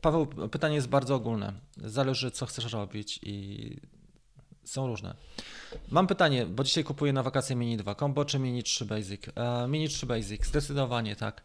[0.00, 1.52] Paweł, pytanie jest bardzo ogólne.
[1.76, 3.76] Zależy, co chcesz robić i
[4.64, 5.14] są różne.
[5.88, 9.22] Mam pytanie, bo dzisiaj kupuję na wakacje Mini 2 Combo czy Mini 3 Basic?
[9.34, 11.42] E, Mini 3 Basic, zdecydowanie tak,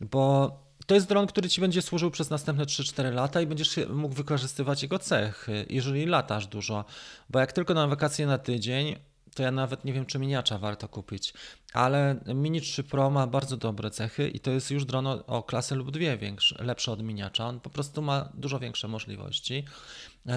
[0.00, 4.14] bo to jest dron, który ci będzie służył przez następne 3-4 lata i będziesz mógł
[4.14, 6.84] wykorzystywać jego cechy, jeżeli latasz dużo.
[7.30, 8.96] Bo jak tylko na wakacje na tydzień,
[9.34, 11.34] to ja nawet nie wiem, czy miniacza warto kupić.
[11.72, 15.42] Ale Mini 3 Pro ma bardzo dobre cechy i to jest już dron o, o
[15.42, 17.46] klasę lub dwie większe, lepsze od miniacza.
[17.46, 19.64] On po prostu ma dużo większe możliwości.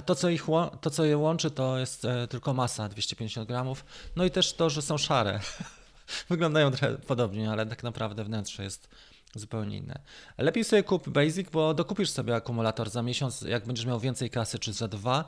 [0.05, 0.45] To co, ich,
[0.81, 3.85] to, co je łączy, to jest e, tylko masa 250 gramów.
[4.15, 5.39] No i też to, że są szare.
[6.29, 8.89] Wyglądają trochę podobnie, ale tak naprawdę wnętrze jest
[9.35, 9.99] zupełnie inne.
[10.37, 14.59] Lepiej sobie kup Basic, bo dokupisz sobie akumulator za miesiąc, jak będziesz miał więcej kasy,
[14.59, 15.25] czy za dwa,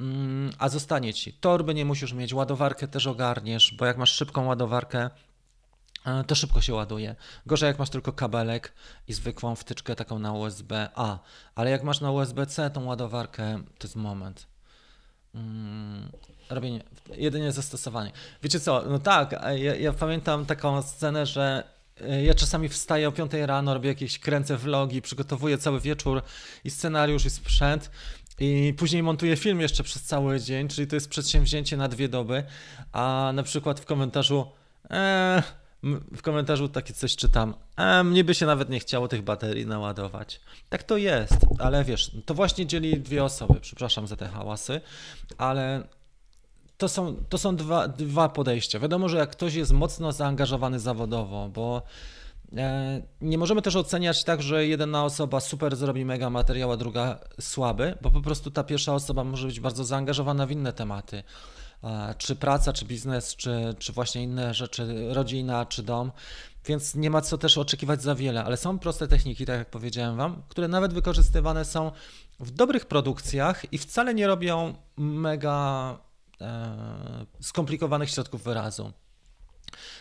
[0.00, 1.32] mm, a zostanie ci.
[1.32, 5.10] Torby nie musisz mieć, ładowarkę też ogarniesz, bo jak masz szybką ładowarkę,
[6.06, 7.16] e, to szybko się ładuje.
[7.46, 8.72] Gorzej jak masz tylko kabelek
[9.08, 11.18] i zwykłą wtyczkę taką na USB-A,
[11.54, 14.46] ale jak masz na USB-C tą ładowarkę, to jest moment.
[16.50, 16.82] Robienie,
[17.16, 18.12] jedynie zastosowanie.
[18.42, 21.64] Wiecie co, no tak, ja, ja pamiętam taką scenę, że
[22.08, 26.22] E, ja czasami wstaję o 5 rano, robię jakieś, kręcę vlogi, przygotowuję cały wieczór
[26.64, 27.90] i scenariusz, i sprzęt.
[28.40, 32.44] I później montuję film jeszcze przez cały dzień, czyli to jest przedsięwzięcie na dwie doby.
[32.92, 34.46] A na przykład w komentarzu,
[34.90, 35.42] e,
[36.16, 40.40] w komentarzu takie coś czytam, e, mnie by się nawet nie chciało tych baterii naładować.
[40.68, 44.80] Tak to jest, ale wiesz, to właśnie dzieli dwie osoby, przepraszam za te hałasy,
[45.38, 45.82] ale
[46.80, 48.78] to są, to są dwa, dwa podejścia.
[48.78, 51.82] Wiadomo, że jak ktoś jest mocno zaangażowany zawodowo, bo
[52.56, 57.18] e, nie możemy też oceniać tak, że jedna osoba super zrobi mega materiał, a druga
[57.40, 61.22] słaby, bo po prostu ta pierwsza osoba może być bardzo zaangażowana w inne tematy.
[61.84, 66.12] E, czy praca, czy biznes, czy, czy właśnie inne rzeczy, rodzina, czy dom.
[66.66, 70.16] Więc nie ma co też oczekiwać za wiele, ale są proste techniki, tak jak powiedziałem
[70.16, 71.92] Wam, które nawet wykorzystywane są
[72.40, 76.09] w dobrych produkcjach i wcale nie robią mega
[77.40, 78.92] skomplikowanych środków wyrazu.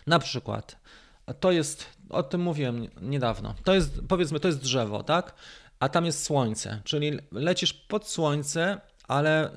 [0.07, 0.79] Na przykład,
[1.39, 5.35] to jest, o tym mówiłem niedawno, to jest, powiedzmy, to jest drzewo, tak?
[5.79, 9.51] A tam jest słońce, czyli lecisz pod słońce, ale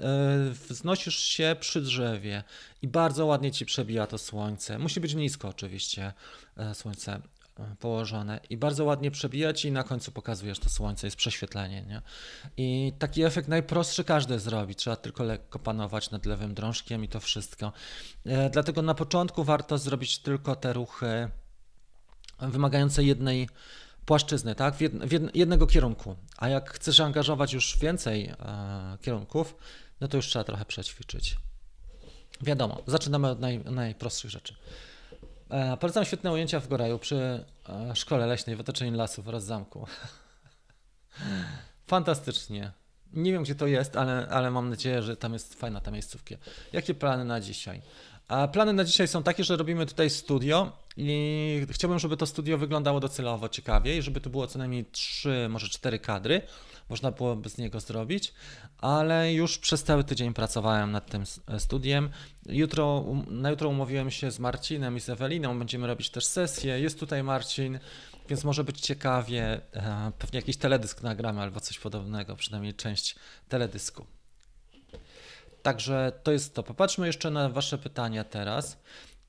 [0.68, 2.44] wznosisz się przy drzewie
[2.82, 4.78] i bardzo ładnie ci przebija to słońce.
[4.78, 6.12] Musi być nisko oczywiście
[6.74, 7.20] słońce
[7.78, 11.82] położone i bardzo ładnie przebijać i na końcu pokazujesz to słońce, jest prześwietlenie.
[11.82, 12.02] Nie?
[12.56, 17.20] I taki efekt najprostszy każdy zrobi, trzeba tylko lekko panować nad lewym drążkiem i to
[17.20, 17.72] wszystko.
[18.26, 21.28] E, dlatego na początku warto zrobić tylko te ruchy
[22.38, 23.48] wymagające jednej
[24.06, 24.74] płaszczyzny, tak?
[25.34, 26.16] Jednego kierunku.
[26.36, 28.36] A jak chcesz angażować już więcej e,
[29.02, 29.56] kierunków,
[30.00, 31.36] no to już trzeba trochę przećwiczyć.
[32.40, 34.54] Wiadomo, zaczynamy od naj, najprostszych rzeczy.
[35.52, 39.86] E, polecam świetne ujęcia w Goraju przy e, szkole leśnej w otoczeniu lasów oraz zamku.
[41.86, 42.72] Fantastycznie.
[43.12, 46.34] Nie wiem, gdzie to jest, ale, ale mam nadzieję, że tam jest fajna ta miejscówka.
[46.72, 47.82] Jakie plany na dzisiaj?
[48.28, 52.58] A plany na dzisiaj są takie, że robimy tutaj studio i chciałbym, żeby to studio
[52.58, 56.42] wyglądało docelowo ciekawie i żeby to było co najmniej 3, może 4 kadry
[56.88, 58.34] można byłoby z niego zrobić,
[58.78, 61.24] ale już przez cały tydzień pracowałem nad tym
[61.58, 62.10] studiem.
[62.46, 66.80] Jutro, um, na jutro umówiłem się z Marcinem i z Eweliną, będziemy robić też sesję.
[66.80, 67.78] Jest tutaj Marcin,
[68.28, 69.60] więc może być ciekawie.
[69.72, 73.14] E, pewnie jakiś teledysk nagramy albo coś podobnego, przynajmniej część
[73.48, 74.06] teledysku.
[75.62, 76.62] Także to jest to.
[76.62, 78.78] Popatrzmy jeszcze na Wasze pytania teraz.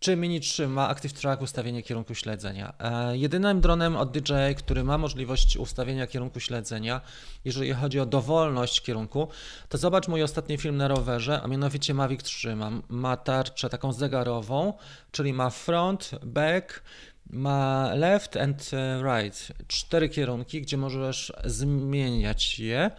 [0.03, 2.73] Czy Mini 3 ma Active Track ustawienie kierunku śledzenia?
[2.79, 7.01] E, jedynym dronem od DJI, który ma możliwość ustawienia kierunku śledzenia,
[7.45, 9.27] jeżeli chodzi o dowolność kierunku,
[9.69, 12.55] to zobacz mój ostatni film na rowerze, a mianowicie Mavic 3.
[12.55, 14.73] Ma, ma tarczę taką zegarową,
[15.11, 16.83] czyli ma front, back,
[17.29, 18.71] ma left and
[19.03, 19.51] right.
[19.67, 22.91] Cztery kierunki, gdzie możesz zmieniać je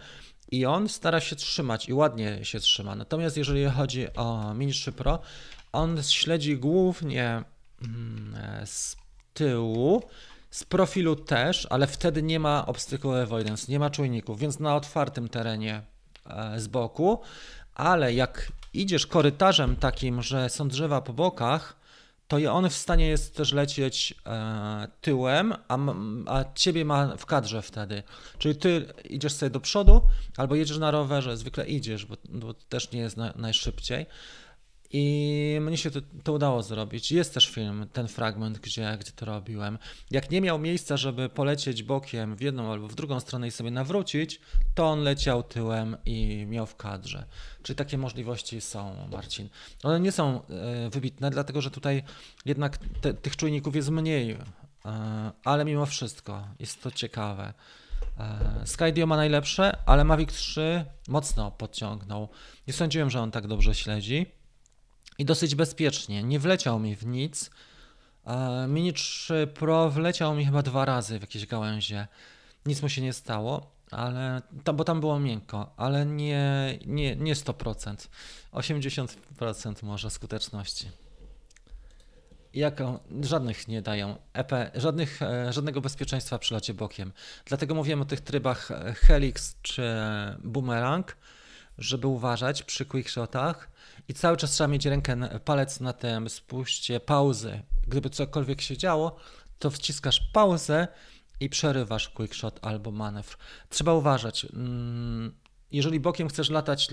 [0.51, 2.95] i on stara się trzymać i ładnie się trzyma.
[2.95, 5.19] Natomiast jeżeli chodzi o Mini 3 Pro,
[5.75, 7.43] on śledzi głównie
[7.81, 8.35] mm,
[8.65, 8.97] z
[9.33, 10.03] tyłu,
[10.51, 15.29] z profilu też, ale wtedy nie ma obstacle avoidance, nie ma czujników, więc na otwartym
[15.29, 15.81] terenie
[16.25, 17.21] e, z boku,
[17.75, 21.85] ale jak idziesz korytarzem takim, że są drzewa po bokach,
[22.27, 25.77] to on w stanie jest też lecieć e, tyłem, a,
[26.25, 28.03] a ciebie ma w kadrze wtedy.
[28.37, 30.01] Czyli ty idziesz sobie do przodu,
[30.37, 34.05] albo jedziesz na rowerze, zwykle idziesz, bo, bo też nie jest na, najszybciej.
[34.97, 37.11] I mnie się to, to, udało zrobić.
[37.11, 39.77] Jest też film, ten fragment, gdzie, gdzie to robiłem.
[40.11, 43.71] Jak nie miał miejsca, żeby polecieć bokiem w jedną albo w drugą stronę i sobie
[43.71, 44.41] nawrócić,
[44.75, 47.25] to on leciał tyłem i miał w kadrze.
[47.63, 49.49] Czyli takie możliwości są, Marcin.
[49.83, 52.03] One nie są e, wybitne, dlatego że tutaj
[52.45, 54.37] jednak te, tych czujników jest mniej, e,
[55.43, 57.53] ale mimo wszystko jest to ciekawe.
[58.19, 62.29] E, Skydio ma najlepsze, ale Mavic 3 mocno podciągnął.
[62.67, 64.44] Nie sądziłem, że on tak dobrze śledzi
[65.17, 66.23] i dosyć bezpiecznie.
[66.23, 67.49] Nie wleciał mi w nic.
[68.67, 72.07] Mini 3 Pro wleciał mi chyba dwa razy w jakieś gałęzie.
[72.65, 77.35] Nic mu się nie stało, ale tam, bo tam było miękko, ale nie, nie, nie
[77.35, 78.07] 100%.
[78.53, 80.89] 80% może skuteczności.
[82.53, 82.99] Jaką?
[83.21, 84.15] Żadnych nie dają.
[84.33, 87.11] EP, żadnych, e, żadnego bezpieczeństwa przy locie bokiem.
[87.45, 89.83] Dlatego mówiłem o tych trybach e, Helix czy
[90.43, 91.17] Boomerang,
[91.77, 93.69] żeby uważać przy quickshotach
[94.07, 97.61] i cały czas trzeba mieć rękę, palec na tym spuście pauzy.
[97.87, 99.15] Gdyby cokolwiek się działo,
[99.59, 100.87] to wciskasz pauzę
[101.39, 103.37] i przerywasz quickshot albo manewr.
[103.69, 104.45] Trzeba uważać.
[104.45, 105.35] Mm,
[105.71, 106.89] jeżeli bokiem chcesz latać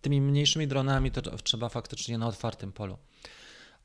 [0.00, 2.98] tymi mniejszymi dronami, to trzeba faktycznie na otwartym polu.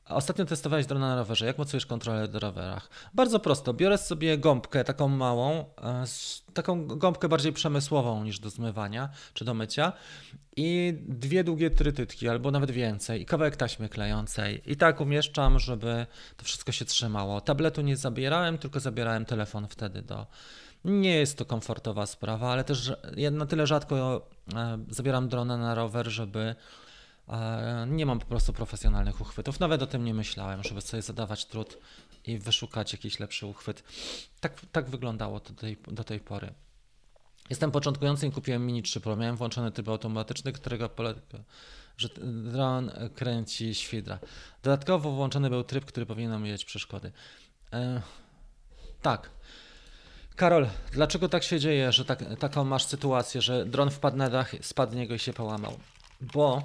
[0.10, 1.46] Ostatnio testowałeś drona na rowerze.
[1.46, 2.89] Jak mocujesz kontrolę do rowerach?
[3.13, 3.74] Bardzo prosto.
[3.74, 6.04] Biorę sobie gąbkę taką małą, e,
[6.54, 9.93] taką gąbkę bardziej przemysłową niż do zmywania czy do mycia
[10.56, 14.62] i dwie długie trytytki albo nawet więcej i kawałek taśmy klejącej.
[14.65, 16.06] I tak umieszczam, żeby
[16.38, 17.41] to wszystko się trzymało.
[17.41, 20.28] Tabletu nie zabierałem, tylko zabierałem telefon wtedy do...
[20.86, 25.76] Nie jest to komfortowa sprawa, ale też ja na tyle rzadko e, zabieram drona na
[25.76, 26.56] rower, żeby
[27.88, 29.60] nie mam po prostu profesjonalnych uchwytów.
[29.60, 31.78] Nawet o tym nie myślałem, żeby sobie zadawać trud
[32.26, 33.84] i wyszukać jakiś lepszy uchwyt.
[34.40, 36.54] Tak, tak wyglądało do tej, do tej pory.
[37.50, 39.16] Jestem początkujący i kupiłem Mini 3 Pro.
[39.16, 41.22] Miałem włączony tryb automatyczny, którego polega,
[41.98, 42.10] że
[42.44, 44.20] dron kręci świdra.
[44.63, 47.12] Dodatkowo włączony był tryb, który powinien mieć przeszkody.
[47.74, 48.02] E,
[49.02, 49.30] tak.
[50.36, 54.52] Karol, dlaczego tak się dzieje, że tak, taką masz sytuację, że dron wpadł na dach,
[54.62, 55.80] spadł niego i się połamał?
[56.22, 56.63] Bo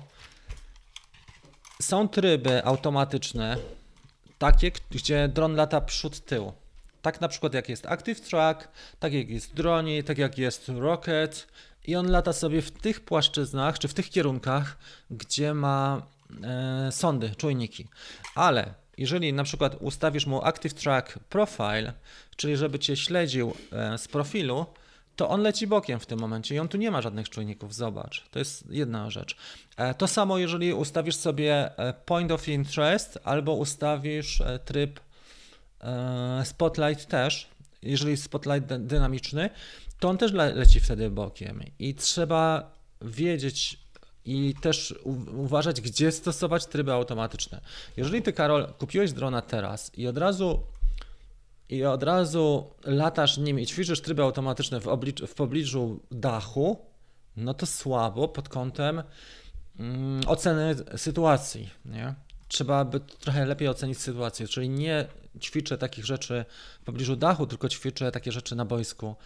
[1.83, 3.57] są tryby automatyczne,
[4.39, 6.53] takie, gdzie dron lata przód-tył.
[7.03, 8.69] Tak na przykład jak jest Active Track,
[8.99, 11.47] tak jak jest Droni, tak jak jest Rocket
[11.85, 14.77] i on lata sobie w tych płaszczyznach, czy w tych kierunkach,
[15.11, 16.03] gdzie ma
[16.45, 17.89] e, sondy, czujniki.
[18.35, 21.93] Ale jeżeli na przykład ustawisz mu Active Track Profile,
[22.37, 24.67] czyli żeby cię śledził e, z profilu,
[25.17, 28.25] to on leci bokiem w tym momencie i on tu nie ma żadnych czujników, zobacz.
[28.31, 29.37] To jest jedna rzecz.
[29.77, 35.01] E, to samo, jeżeli ustawisz sobie e, point of interest albo ustawisz e, tryb
[36.45, 37.49] spotlight też,
[37.83, 39.51] jeżeli spotlight dynamiczny,
[39.99, 43.79] to on też leci wtedy bokiem i trzeba wiedzieć
[44.25, 44.95] i też
[45.37, 47.61] uważać, gdzie stosować tryby automatyczne.
[47.97, 50.63] Jeżeli ty, Karol, kupiłeś drona teraz i od razu
[51.69, 56.87] i od razu latasz nim i ćwiczysz tryby automatyczne w, oblicz, w pobliżu dachu,
[57.37, 59.03] no to słabo pod kątem
[59.79, 61.71] mm, oceny sytuacji.
[61.85, 62.15] Nie?
[62.49, 65.07] Trzeba by trochę lepiej ocenić sytuację, czyli nie
[65.41, 66.45] ćwiczę takich rzeczy
[66.81, 69.17] w pobliżu dachu, tylko ćwiczę takie rzeczy na boisku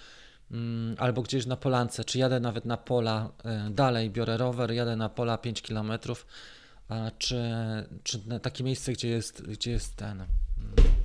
[0.51, 3.31] mm, albo gdzieś na polance, czy jadę nawet na pola
[3.69, 5.93] y, dalej, biorę rower, jadę na pola 5 km,
[7.19, 7.45] czy,
[8.03, 10.96] czy na takie miejsce, gdzie jest, gdzie jest ten mm,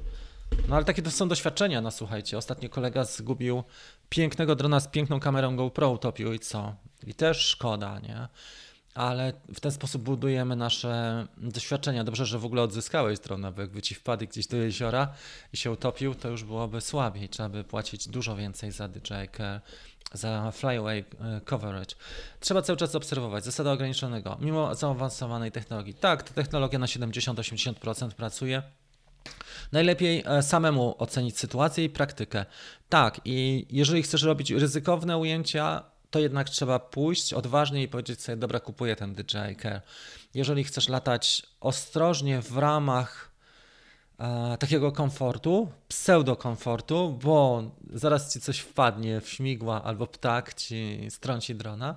[0.68, 2.38] no ale takie to są doświadczenia, no słuchajcie.
[2.38, 3.64] Ostatnio kolega zgubił
[4.10, 6.76] pięknego drona z piękną kamerą GoPro, utopił i co?
[7.08, 8.28] I też szkoda, nie?
[8.94, 12.04] Ale w ten sposób budujemy nasze doświadczenia.
[12.04, 15.14] Dobrze, że w ogóle odzyskałeś drona, bo jakby ci wpadł gdzieś do jeziora
[15.54, 17.30] i się utopił, to już byłoby słabiej.
[17.30, 19.28] Trzeba by płacić dużo więcej za DJI
[20.14, 21.96] za flyaway e, coverage.
[22.40, 23.46] Trzeba cały czas obserwować.
[23.46, 24.38] Zasada ograniczonego.
[24.42, 25.94] Mimo zaawansowanej technologii.
[25.94, 28.62] Tak, ta technologia na 70-80% pracuje
[29.72, 32.46] Najlepiej e, samemu ocenić sytuację i praktykę.
[32.90, 38.38] Tak, i jeżeli chcesz robić ryzykowne ujęcia, to jednak trzeba pójść odważnie i powiedzieć sobie,
[38.38, 39.82] dobra, kupuję ten DJI Care.
[40.34, 43.32] Jeżeli chcesz latać ostrożnie w ramach
[44.20, 51.08] e, takiego komfortu, pseudo komfortu, bo zaraz ci coś wpadnie w śmigła albo ptak ci
[51.10, 51.96] strąci drona,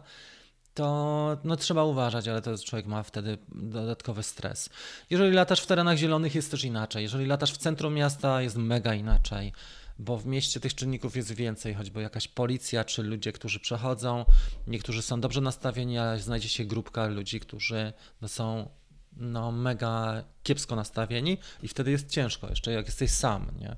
[0.74, 4.70] to no, trzeba uważać, ale to człowiek ma wtedy dodatkowy stres.
[5.10, 7.02] Jeżeli latasz w terenach zielonych jest też inaczej.
[7.02, 9.52] Jeżeli latasz w centrum miasta jest mega inaczej,
[9.98, 14.24] bo w mieście tych czynników jest więcej, choćby jakaś policja czy ludzie, którzy przechodzą.
[14.66, 18.68] Niektórzy są dobrze nastawieni, ale znajdzie się grupka ludzi, którzy no, są
[19.16, 23.76] no, mega kiepsko nastawieni i wtedy jest ciężko, jeszcze jak jesteś sam, nie?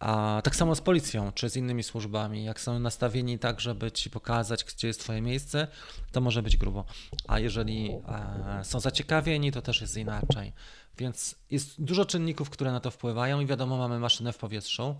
[0.00, 4.10] A tak samo z policją czy z innymi służbami, jak są nastawieni tak, żeby ci
[4.10, 5.68] pokazać, gdzie jest twoje miejsce,
[6.12, 6.84] to może być grubo.
[7.28, 10.52] A jeżeli e, są zaciekawieni, to też jest inaczej.
[10.98, 14.96] Więc jest dużo czynników, które na to wpływają i wiadomo, mamy maszynę w powietrzu.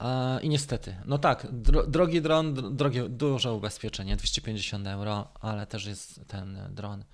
[0.00, 5.86] E, I niestety, no tak, dro, drogi dron, drogie, duże ubezpieczenie, 250 euro, ale też
[5.86, 7.04] jest ten dron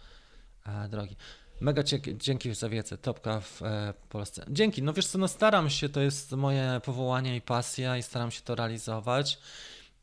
[0.67, 1.17] e, drogi.
[1.65, 1.83] Mega
[2.15, 4.45] dzięki za wiedzę, topka w e, Polsce.
[4.49, 8.31] Dzięki, no wiesz co, no staram się, to jest moje powołanie i pasja i staram
[8.31, 9.39] się to realizować.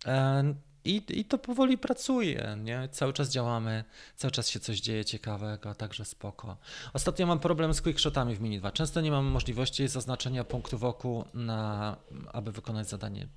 [0.06, 0.54] E,
[0.86, 2.89] i, I to powoli pracuje, nie?
[2.91, 3.84] Cały czas działamy,
[4.15, 6.58] cały czas się coś dzieje ciekawego, także spoko.
[6.93, 8.71] Ostatnio mam problem z quickshotami w Mini 2.
[8.71, 11.97] Często nie mam możliwości zaznaczenia punktu wokół, na,
[12.34, 13.28] aby wykonać zadanie.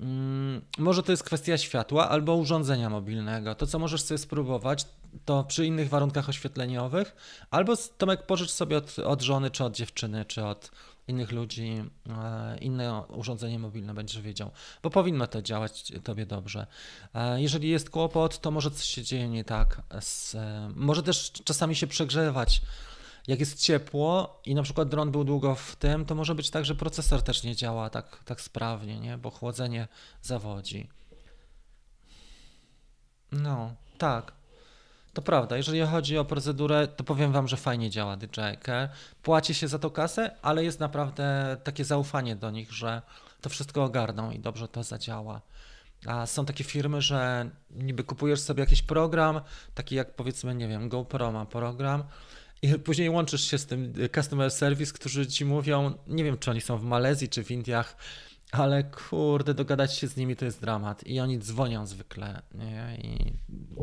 [0.00, 3.54] Mm, może to jest kwestia światła albo urządzenia mobilnego.
[3.54, 4.86] To, co możesz sobie spróbować,
[5.24, 7.16] to przy innych warunkach oświetleniowych,
[7.50, 10.70] albo Tomek pożycz sobie od, od żony, czy od dziewczyny, czy od
[11.08, 14.50] innych ludzi e, inne urządzenie mobilne, będziesz wiedział,
[14.82, 16.66] bo powinno to działać tobie dobrze.
[17.14, 19.82] E, jeżeli jest kłopot, to może coś się dzieje nie tak.
[20.34, 22.62] E, może też czasami się przegrzewać
[23.26, 26.64] jak jest ciepło i na przykład dron był długo w tym, to może być tak,
[26.64, 29.18] że procesor też nie działa tak, tak sprawnie, nie?
[29.18, 29.88] bo chłodzenie
[30.22, 30.88] zawodzi.
[33.32, 34.32] No, tak.
[35.12, 38.88] To prawda, jeżeli chodzi o procedurę, to powiem Wam, że fajnie działa DJI Care.
[39.22, 43.02] Płaci się za to kasę, ale jest naprawdę takie zaufanie do nich, że
[43.40, 45.40] to wszystko ogarną i dobrze to zadziała.
[46.06, 49.40] A są takie firmy, że niby kupujesz sobie jakiś program,
[49.74, 52.04] taki jak powiedzmy, nie wiem, GoPro ma program,
[52.64, 56.60] i później łączysz się z tym customer service, którzy ci mówią, nie wiem czy oni
[56.60, 57.96] są w Malezji czy w Indiach,
[58.52, 61.06] ale kurde, dogadać się z nimi to jest dramat.
[61.06, 62.42] I oni dzwonią zwykle.
[62.54, 62.98] Nie?
[63.02, 63.32] I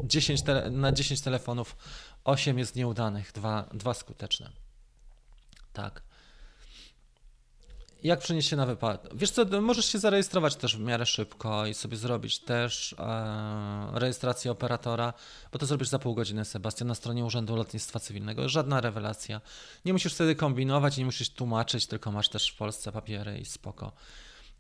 [0.04, 0.42] 10
[0.72, 1.78] na 10 telefonów
[2.24, 4.52] 8 jest nieudanych, dwa, dwa skuteczne.
[5.74, 6.02] Tak
[8.04, 9.08] jak przenieść się na wypad?
[9.14, 14.52] Wiesz co, możesz się zarejestrować też w miarę szybko i sobie zrobić też e, rejestrację
[14.52, 15.14] operatora,
[15.52, 18.50] bo to zrobisz za pół godziny, Sebastian, na stronie Urzędu Lotnictwa Cywilnego.
[18.50, 19.42] Żadna rewelacja.
[19.86, 23.92] Nie musisz wtedy kombinować, nie musisz tłumaczyć, tylko masz też w Polsce papiery i spoko.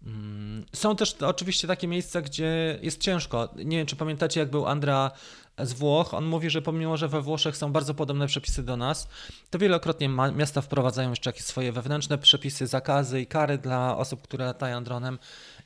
[0.06, 3.50] Mm, są też oczywiście takie miejsca, gdzie jest ciężko.
[3.56, 5.12] Nie wiem, czy pamiętacie, jak był Andra
[5.58, 6.14] z Włoch.
[6.14, 9.08] On mówi, że pomimo, że we Włoszech są bardzo podobne przepisy do nas,
[9.50, 14.46] to wielokrotnie miasta wprowadzają jeszcze jakieś swoje wewnętrzne przepisy, zakazy i kary dla osób, które
[14.46, 15.20] latają dronem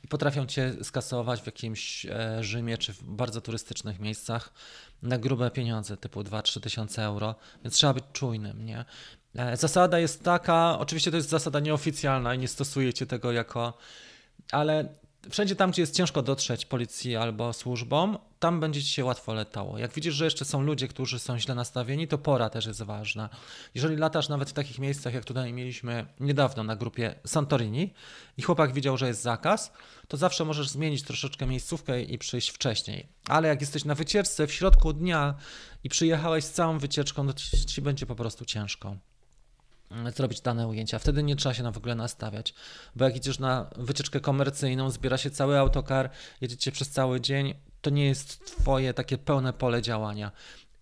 [0.04, 4.52] i potrafią cię skasować w jakimś e, Rzymie czy w bardzo turystycznych miejscach
[5.02, 7.34] na grube pieniądze, typu 2-3 tysiące euro,
[7.64, 8.84] więc trzeba być czujnym, nie?
[9.36, 13.78] E, zasada jest taka, oczywiście to jest zasada nieoficjalna i nie stosujecie tego jako
[14.52, 14.88] ale
[15.30, 19.78] wszędzie tam, gdzie jest ciężko dotrzeć policji albo służbom, tam będzie ci się łatwo letało.
[19.78, 23.28] Jak widzisz, że jeszcze są ludzie, którzy są źle nastawieni, to pora też jest ważna.
[23.74, 27.94] Jeżeli latasz nawet w takich miejscach, jak tutaj mieliśmy niedawno na grupie Santorini
[28.36, 29.72] i chłopak widział, że jest zakaz,
[30.08, 33.08] to zawsze możesz zmienić troszeczkę miejscówkę i przyjść wcześniej.
[33.28, 35.34] Ale jak jesteś na wycieczce w środku dnia
[35.84, 37.34] i przyjechałeś z całą wycieczką, to
[37.66, 38.96] ci będzie po prostu ciężko
[40.16, 40.98] zrobić dane ujęcia.
[40.98, 42.54] Wtedy nie trzeba się na w ogóle nastawiać,
[42.96, 46.10] bo jak idziesz na wycieczkę komercyjną, zbiera się cały autokar,
[46.40, 50.32] jedziecie przez cały dzień, to nie jest twoje takie pełne pole działania.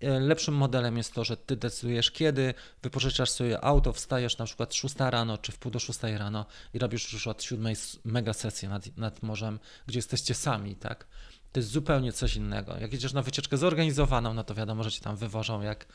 [0.00, 4.74] E, lepszym modelem jest to, że ty decydujesz kiedy, wypożyczasz sobie auto, wstajesz na przykład
[4.74, 7.74] 6 rano czy w pół do 6 rano i robisz już od 7
[8.05, 11.07] mega sesję nad, nad morzem, gdzie jesteście sami, tak?
[11.52, 12.76] To jest zupełnie coś innego.
[12.78, 15.86] Jak jedziesz na wycieczkę zorganizowaną, no to wiadomo, że ci tam wywożą jak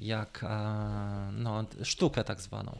[0.00, 2.78] jak e, no, sztukę tak zwaną.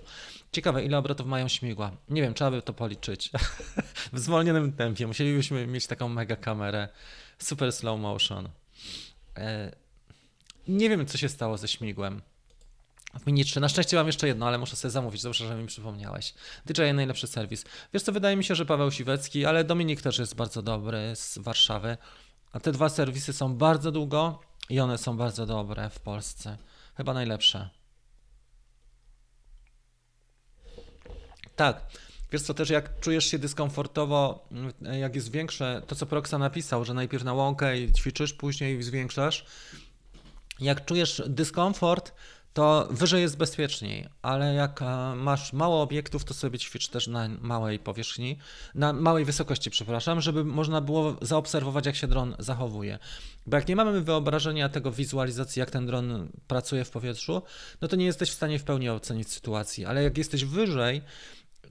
[0.52, 1.90] Ciekawe, ile obrotów mają śmigła.
[2.08, 3.30] Nie wiem, trzeba by to policzyć.
[4.12, 5.06] w zwolnionym tempie.
[5.06, 6.88] Musielibyśmy mieć taką mega kamerę.
[7.38, 8.48] Super slow motion.
[9.36, 9.72] E,
[10.68, 12.22] nie wiem, co się stało ze śmigłem.
[13.20, 13.60] W Mini 3.
[13.60, 15.22] Na szczęście mam jeszcze jedno, ale muszę sobie zamówić.
[15.22, 16.34] Dobrze, że mi przypomniałeś.
[16.66, 17.64] DJI najlepszy serwis.
[17.94, 21.38] Wiesz co, wydaje mi się, że Paweł Siwecki, ale Dominik też jest bardzo dobry z
[21.38, 21.96] Warszawy.
[22.52, 26.56] A te dwa serwisy są bardzo długo i one są bardzo dobre w Polsce.
[27.00, 27.68] Chyba najlepsze.
[31.56, 31.86] Tak.
[32.32, 34.48] Wiesz co, też jak czujesz się dyskomfortowo,
[34.80, 39.44] jak jest większe, to co Proxa napisał, że najpierw na łąkę i ćwiczysz, później zwiększasz.
[40.60, 42.12] Jak czujesz dyskomfort,
[42.52, 47.28] to wyżej jest bezpieczniej, ale jak e, masz mało obiektów, to sobie ćwicz też na
[47.40, 48.38] małej powierzchni,
[48.74, 52.98] na małej wysokości, przepraszam, żeby można było zaobserwować, jak się dron zachowuje.
[53.46, 57.42] Bo jak nie mamy wyobrażenia tego wizualizacji, jak ten dron pracuje w powietrzu,
[57.80, 61.02] no to nie jesteś w stanie w pełni ocenić sytuacji, ale jak jesteś wyżej,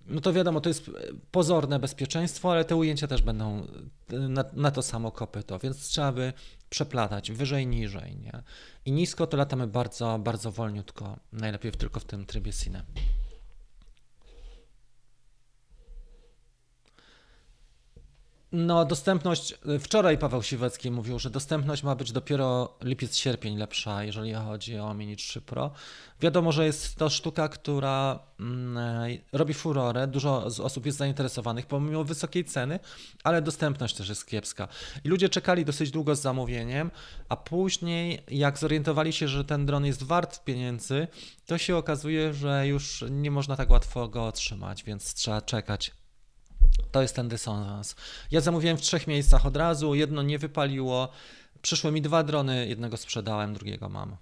[0.10, 0.92] no to wiadomo, to jest
[1.32, 3.68] pozorne bezpieczeństwo, ale te ujęcia też będą
[4.10, 6.34] na, na to samo kopyto, więc trzeba by
[6.70, 8.44] przeplatać wyżej, niżej, nie?
[8.86, 12.84] I nisko to latamy bardzo, bardzo wolniutko, najlepiej tylko w tym trybie Cine.
[18.52, 19.54] No, dostępność.
[19.80, 25.16] Wczoraj Paweł Siwecki mówił, że dostępność ma być dopiero lipiec-sierpień lepsza, jeżeli chodzi o Mini
[25.16, 25.72] 3 Pro.
[26.22, 30.08] Wiadomo, że jest to sztuka, która mm, robi furorę.
[30.08, 32.80] Dużo osób jest zainteresowanych pomimo wysokiej ceny,
[33.24, 34.68] ale dostępność też jest kiepska.
[35.04, 36.92] I ludzie czekali dosyć długo z zamówieniem,
[37.30, 41.08] a później, jak zorientowali się, że ten dron jest wart pieniędzy,
[41.46, 45.99] to się okazuje, że już nie można tak łatwo go otrzymać, więc trzeba czekać
[46.92, 47.96] to jest ten dysonans.
[48.32, 51.10] Ja zamówiłem w trzech miejscach od razu, jedno nie wypaliło.
[51.62, 54.18] Przyszły mi dwa drony, jednego sprzedałem, drugiego mam.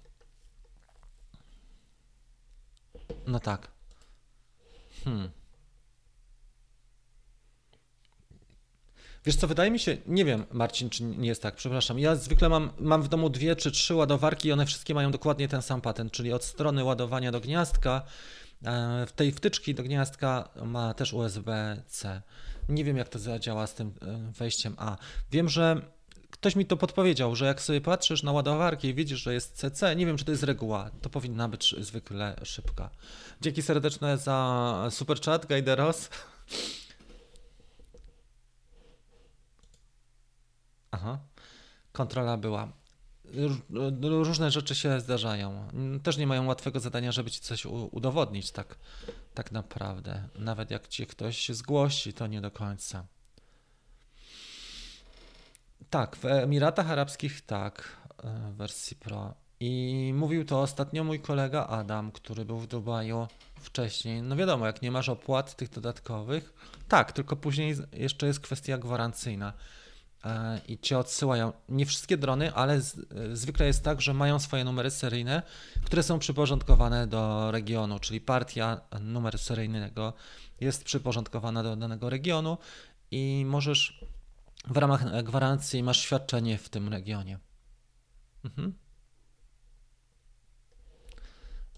[3.26, 3.68] No tak.
[5.04, 5.30] Hmm.
[9.24, 12.48] Wiesz co, wydaje mi się, nie wiem Marcin, czy nie jest tak, przepraszam, ja zwykle
[12.48, 15.80] mam, mam w domu dwie czy trzy ładowarki i one wszystkie mają dokładnie ten sam
[15.80, 18.02] patent, czyli od strony ładowania do gniazdka,
[19.06, 22.22] w tej wtyczki do gniazdka ma też USB-C.
[22.68, 24.96] Nie wiem, jak to zadziała z tym e, wejściem A.
[25.30, 25.82] Wiem, że
[26.30, 29.96] ktoś mi to podpowiedział, że jak sobie patrzysz na ładowarki i widzisz, że jest CC,
[29.96, 32.90] nie wiem, czy to jest reguła, to powinna być zwykle szybka.
[33.40, 36.08] Dzięki serdeczne za super chat, Gajderos.
[40.90, 41.18] Aha,
[41.92, 42.77] kontrola była.
[44.02, 45.68] Różne rzeczy się zdarzają.
[46.02, 48.76] Też nie mają łatwego zadania, żeby ci coś udowodnić, tak
[49.38, 50.28] tak naprawdę.
[50.34, 53.06] Nawet jak ci ktoś zgłosi, to nie do końca.
[55.90, 59.34] Tak, w Emiratach Arabskich tak, e, w wersji Pro.
[59.60, 63.26] I mówił to ostatnio mój kolega Adam, który był w Dubaju
[63.60, 64.22] wcześniej.
[64.22, 66.52] No wiadomo, jak nie masz opłat tych dodatkowych,
[66.88, 69.52] tak, tylko później jeszcze jest kwestia gwarancyjna.
[70.24, 71.52] E, i cię odsyłają.
[71.68, 72.96] Nie wszystkie drony, ale z,
[73.32, 75.42] zwykle jest tak, że mają swoje numery seryjne,
[75.84, 80.12] które są przyporządkowane do regionu, czyli partia numeru seryjnego
[80.60, 82.58] jest przyporządkowana do danego regionu
[83.10, 84.04] i możesz
[84.66, 87.38] w ramach gwarancji masz świadczenie w tym regionie.
[88.44, 88.74] Mhm.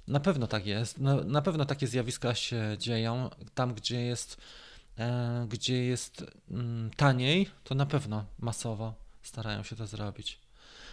[0.08, 0.98] Na pewno tak jest.
[0.98, 4.69] Na, na pewno takie zjawiska się dzieją tam, gdzie jest E,
[5.48, 10.38] gdzie jest mm, taniej, to na pewno masowo starają się to zrobić.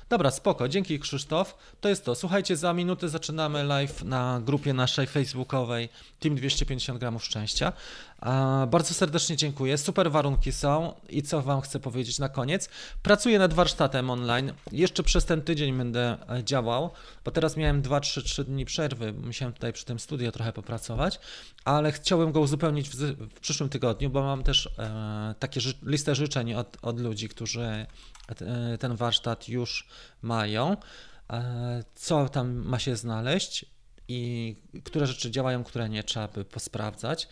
[0.09, 1.57] Dobra, spoko, dzięki Krzysztof.
[1.81, 2.15] To jest to.
[2.15, 5.89] Słuchajcie, za minutę zaczynamy live na grupie naszej facebookowej
[6.19, 7.73] Team 250 gramów szczęścia.
[8.67, 9.77] Bardzo serdecznie dziękuję.
[9.77, 12.69] Super warunki są i co Wam chcę powiedzieć na koniec.
[13.03, 14.53] Pracuję nad warsztatem online.
[14.71, 16.89] Jeszcze przez ten tydzień będę e, działał,
[17.25, 19.13] bo teraz miałem 2-3 dni przerwy.
[19.13, 21.19] Musiałem tutaj przy tym studiu trochę popracować,
[21.65, 22.95] ale chciałbym go uzupełnić w,
[23.35, 27.85] w przyszłym tygodniu, bo mam też e, takie ży listę życzeń od, od ludzi, którzy
[28.41, 29.87] e, ten warsztat już
[30.21, 30.77] mają.
[31.29, 33.65] E, co tam ma się znaleźć?
[34.07, 37.27] i które rzeczy działają, które nie, trzeba by posprawdzać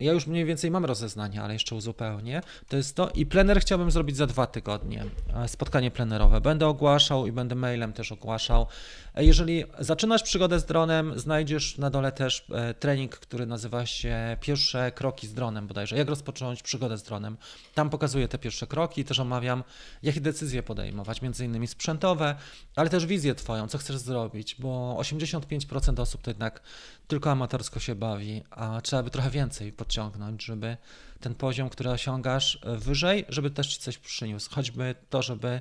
[0.00, 2.42] ja już mniej więcej mam rozeznanie, ale jeszcze uzupełnię.
[2.68, 3.10] To jest to.
[3.10, 5.04] I plener chciałbym zrobić za dwa tygodnie.
[5.34, 6.40] E, spotkanie plenerowe.
[6.40, 8.66] Będę ogłaszał i będę mailem też ogłaszał.
[9.14, 14.36] E, jeżeli zaczynasz przygodę z dronem, znajdziesz na dole też e, trening, który nazywa się
[14.40, 15.96] Pierwsze kroki z dronem bodajże.
[15.96, 17.36] Jak rozpocząć przygodę z dronem.
[17.74, 19.64] Tam pokazuję te pierwsze kroki i też omawiam,
[20.02, 22.36] jakie decyzje podejmować, między innymi sprzętowe,
[22.76, 26.62] ale też wizję twoją, co chcesz zrobić, bo 85% osób to jednak
[27.08, 30.76] tylko amatorsko się bawi, a trzeba by trochę więcej podciągnąć, żeby
[31.20, 34.50] ten poziom, który osiągasz e, wyżej, żeby też ci coś przyniósł.
[34.50, 35.60] Choćby to, żeby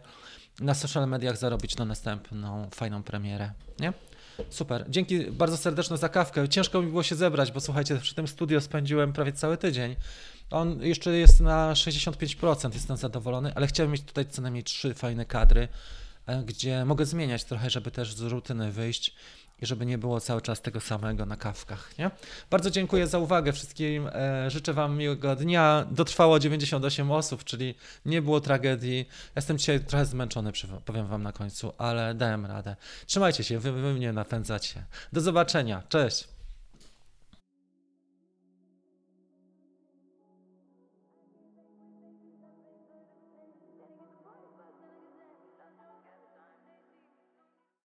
[0.59, 3.93] na social mediach zarobić na następną fajną premierę, nie?
[4.49, 4.85] Super.
[4.89, 6.49] Dzięki bardzo serdeczne za kawkę.
[6.49, 9.95] Ciężko mi było się zebrać, bo słuchajcie, przy tym studio spędziłem prawie cały tydzień.
[10.51, 15.25] On jeszcze jest na 65%, jestem zadowolony, ale chciałem mieć tutaj co najmniej trzy fajne
[15.25, 15.67] kadry,
[16.25, 19.15] e, gdzie mogę zmieniać trochę, żeby też z rutyny wyjść
[19.61, 21.97] i żeby nie było cały czas tego samego na kawkach.
[21.97, 22.11] Nie?
[22.49, 24.07] Bardzo dziękuję za uwagę wszystkim.
[24.13, 25.85] E, życzę Wam miłego dnia.
[25.91, 27.75] Dotrwało 98 osób, czyli
[28.05, 29.09] nie było tragedii.
[29.35, 30.51] Jestem dzisiaj trochę zmęczony,
[30.85, 32.75] powiem Wam na końcu, ale dałem radę.
[33.05, 34.85] Trzymajcie się, wy, wy mnie napędzacie.
[35.13, 35.83] Do zobaczenia.
[35.89, 36.34] Cześć.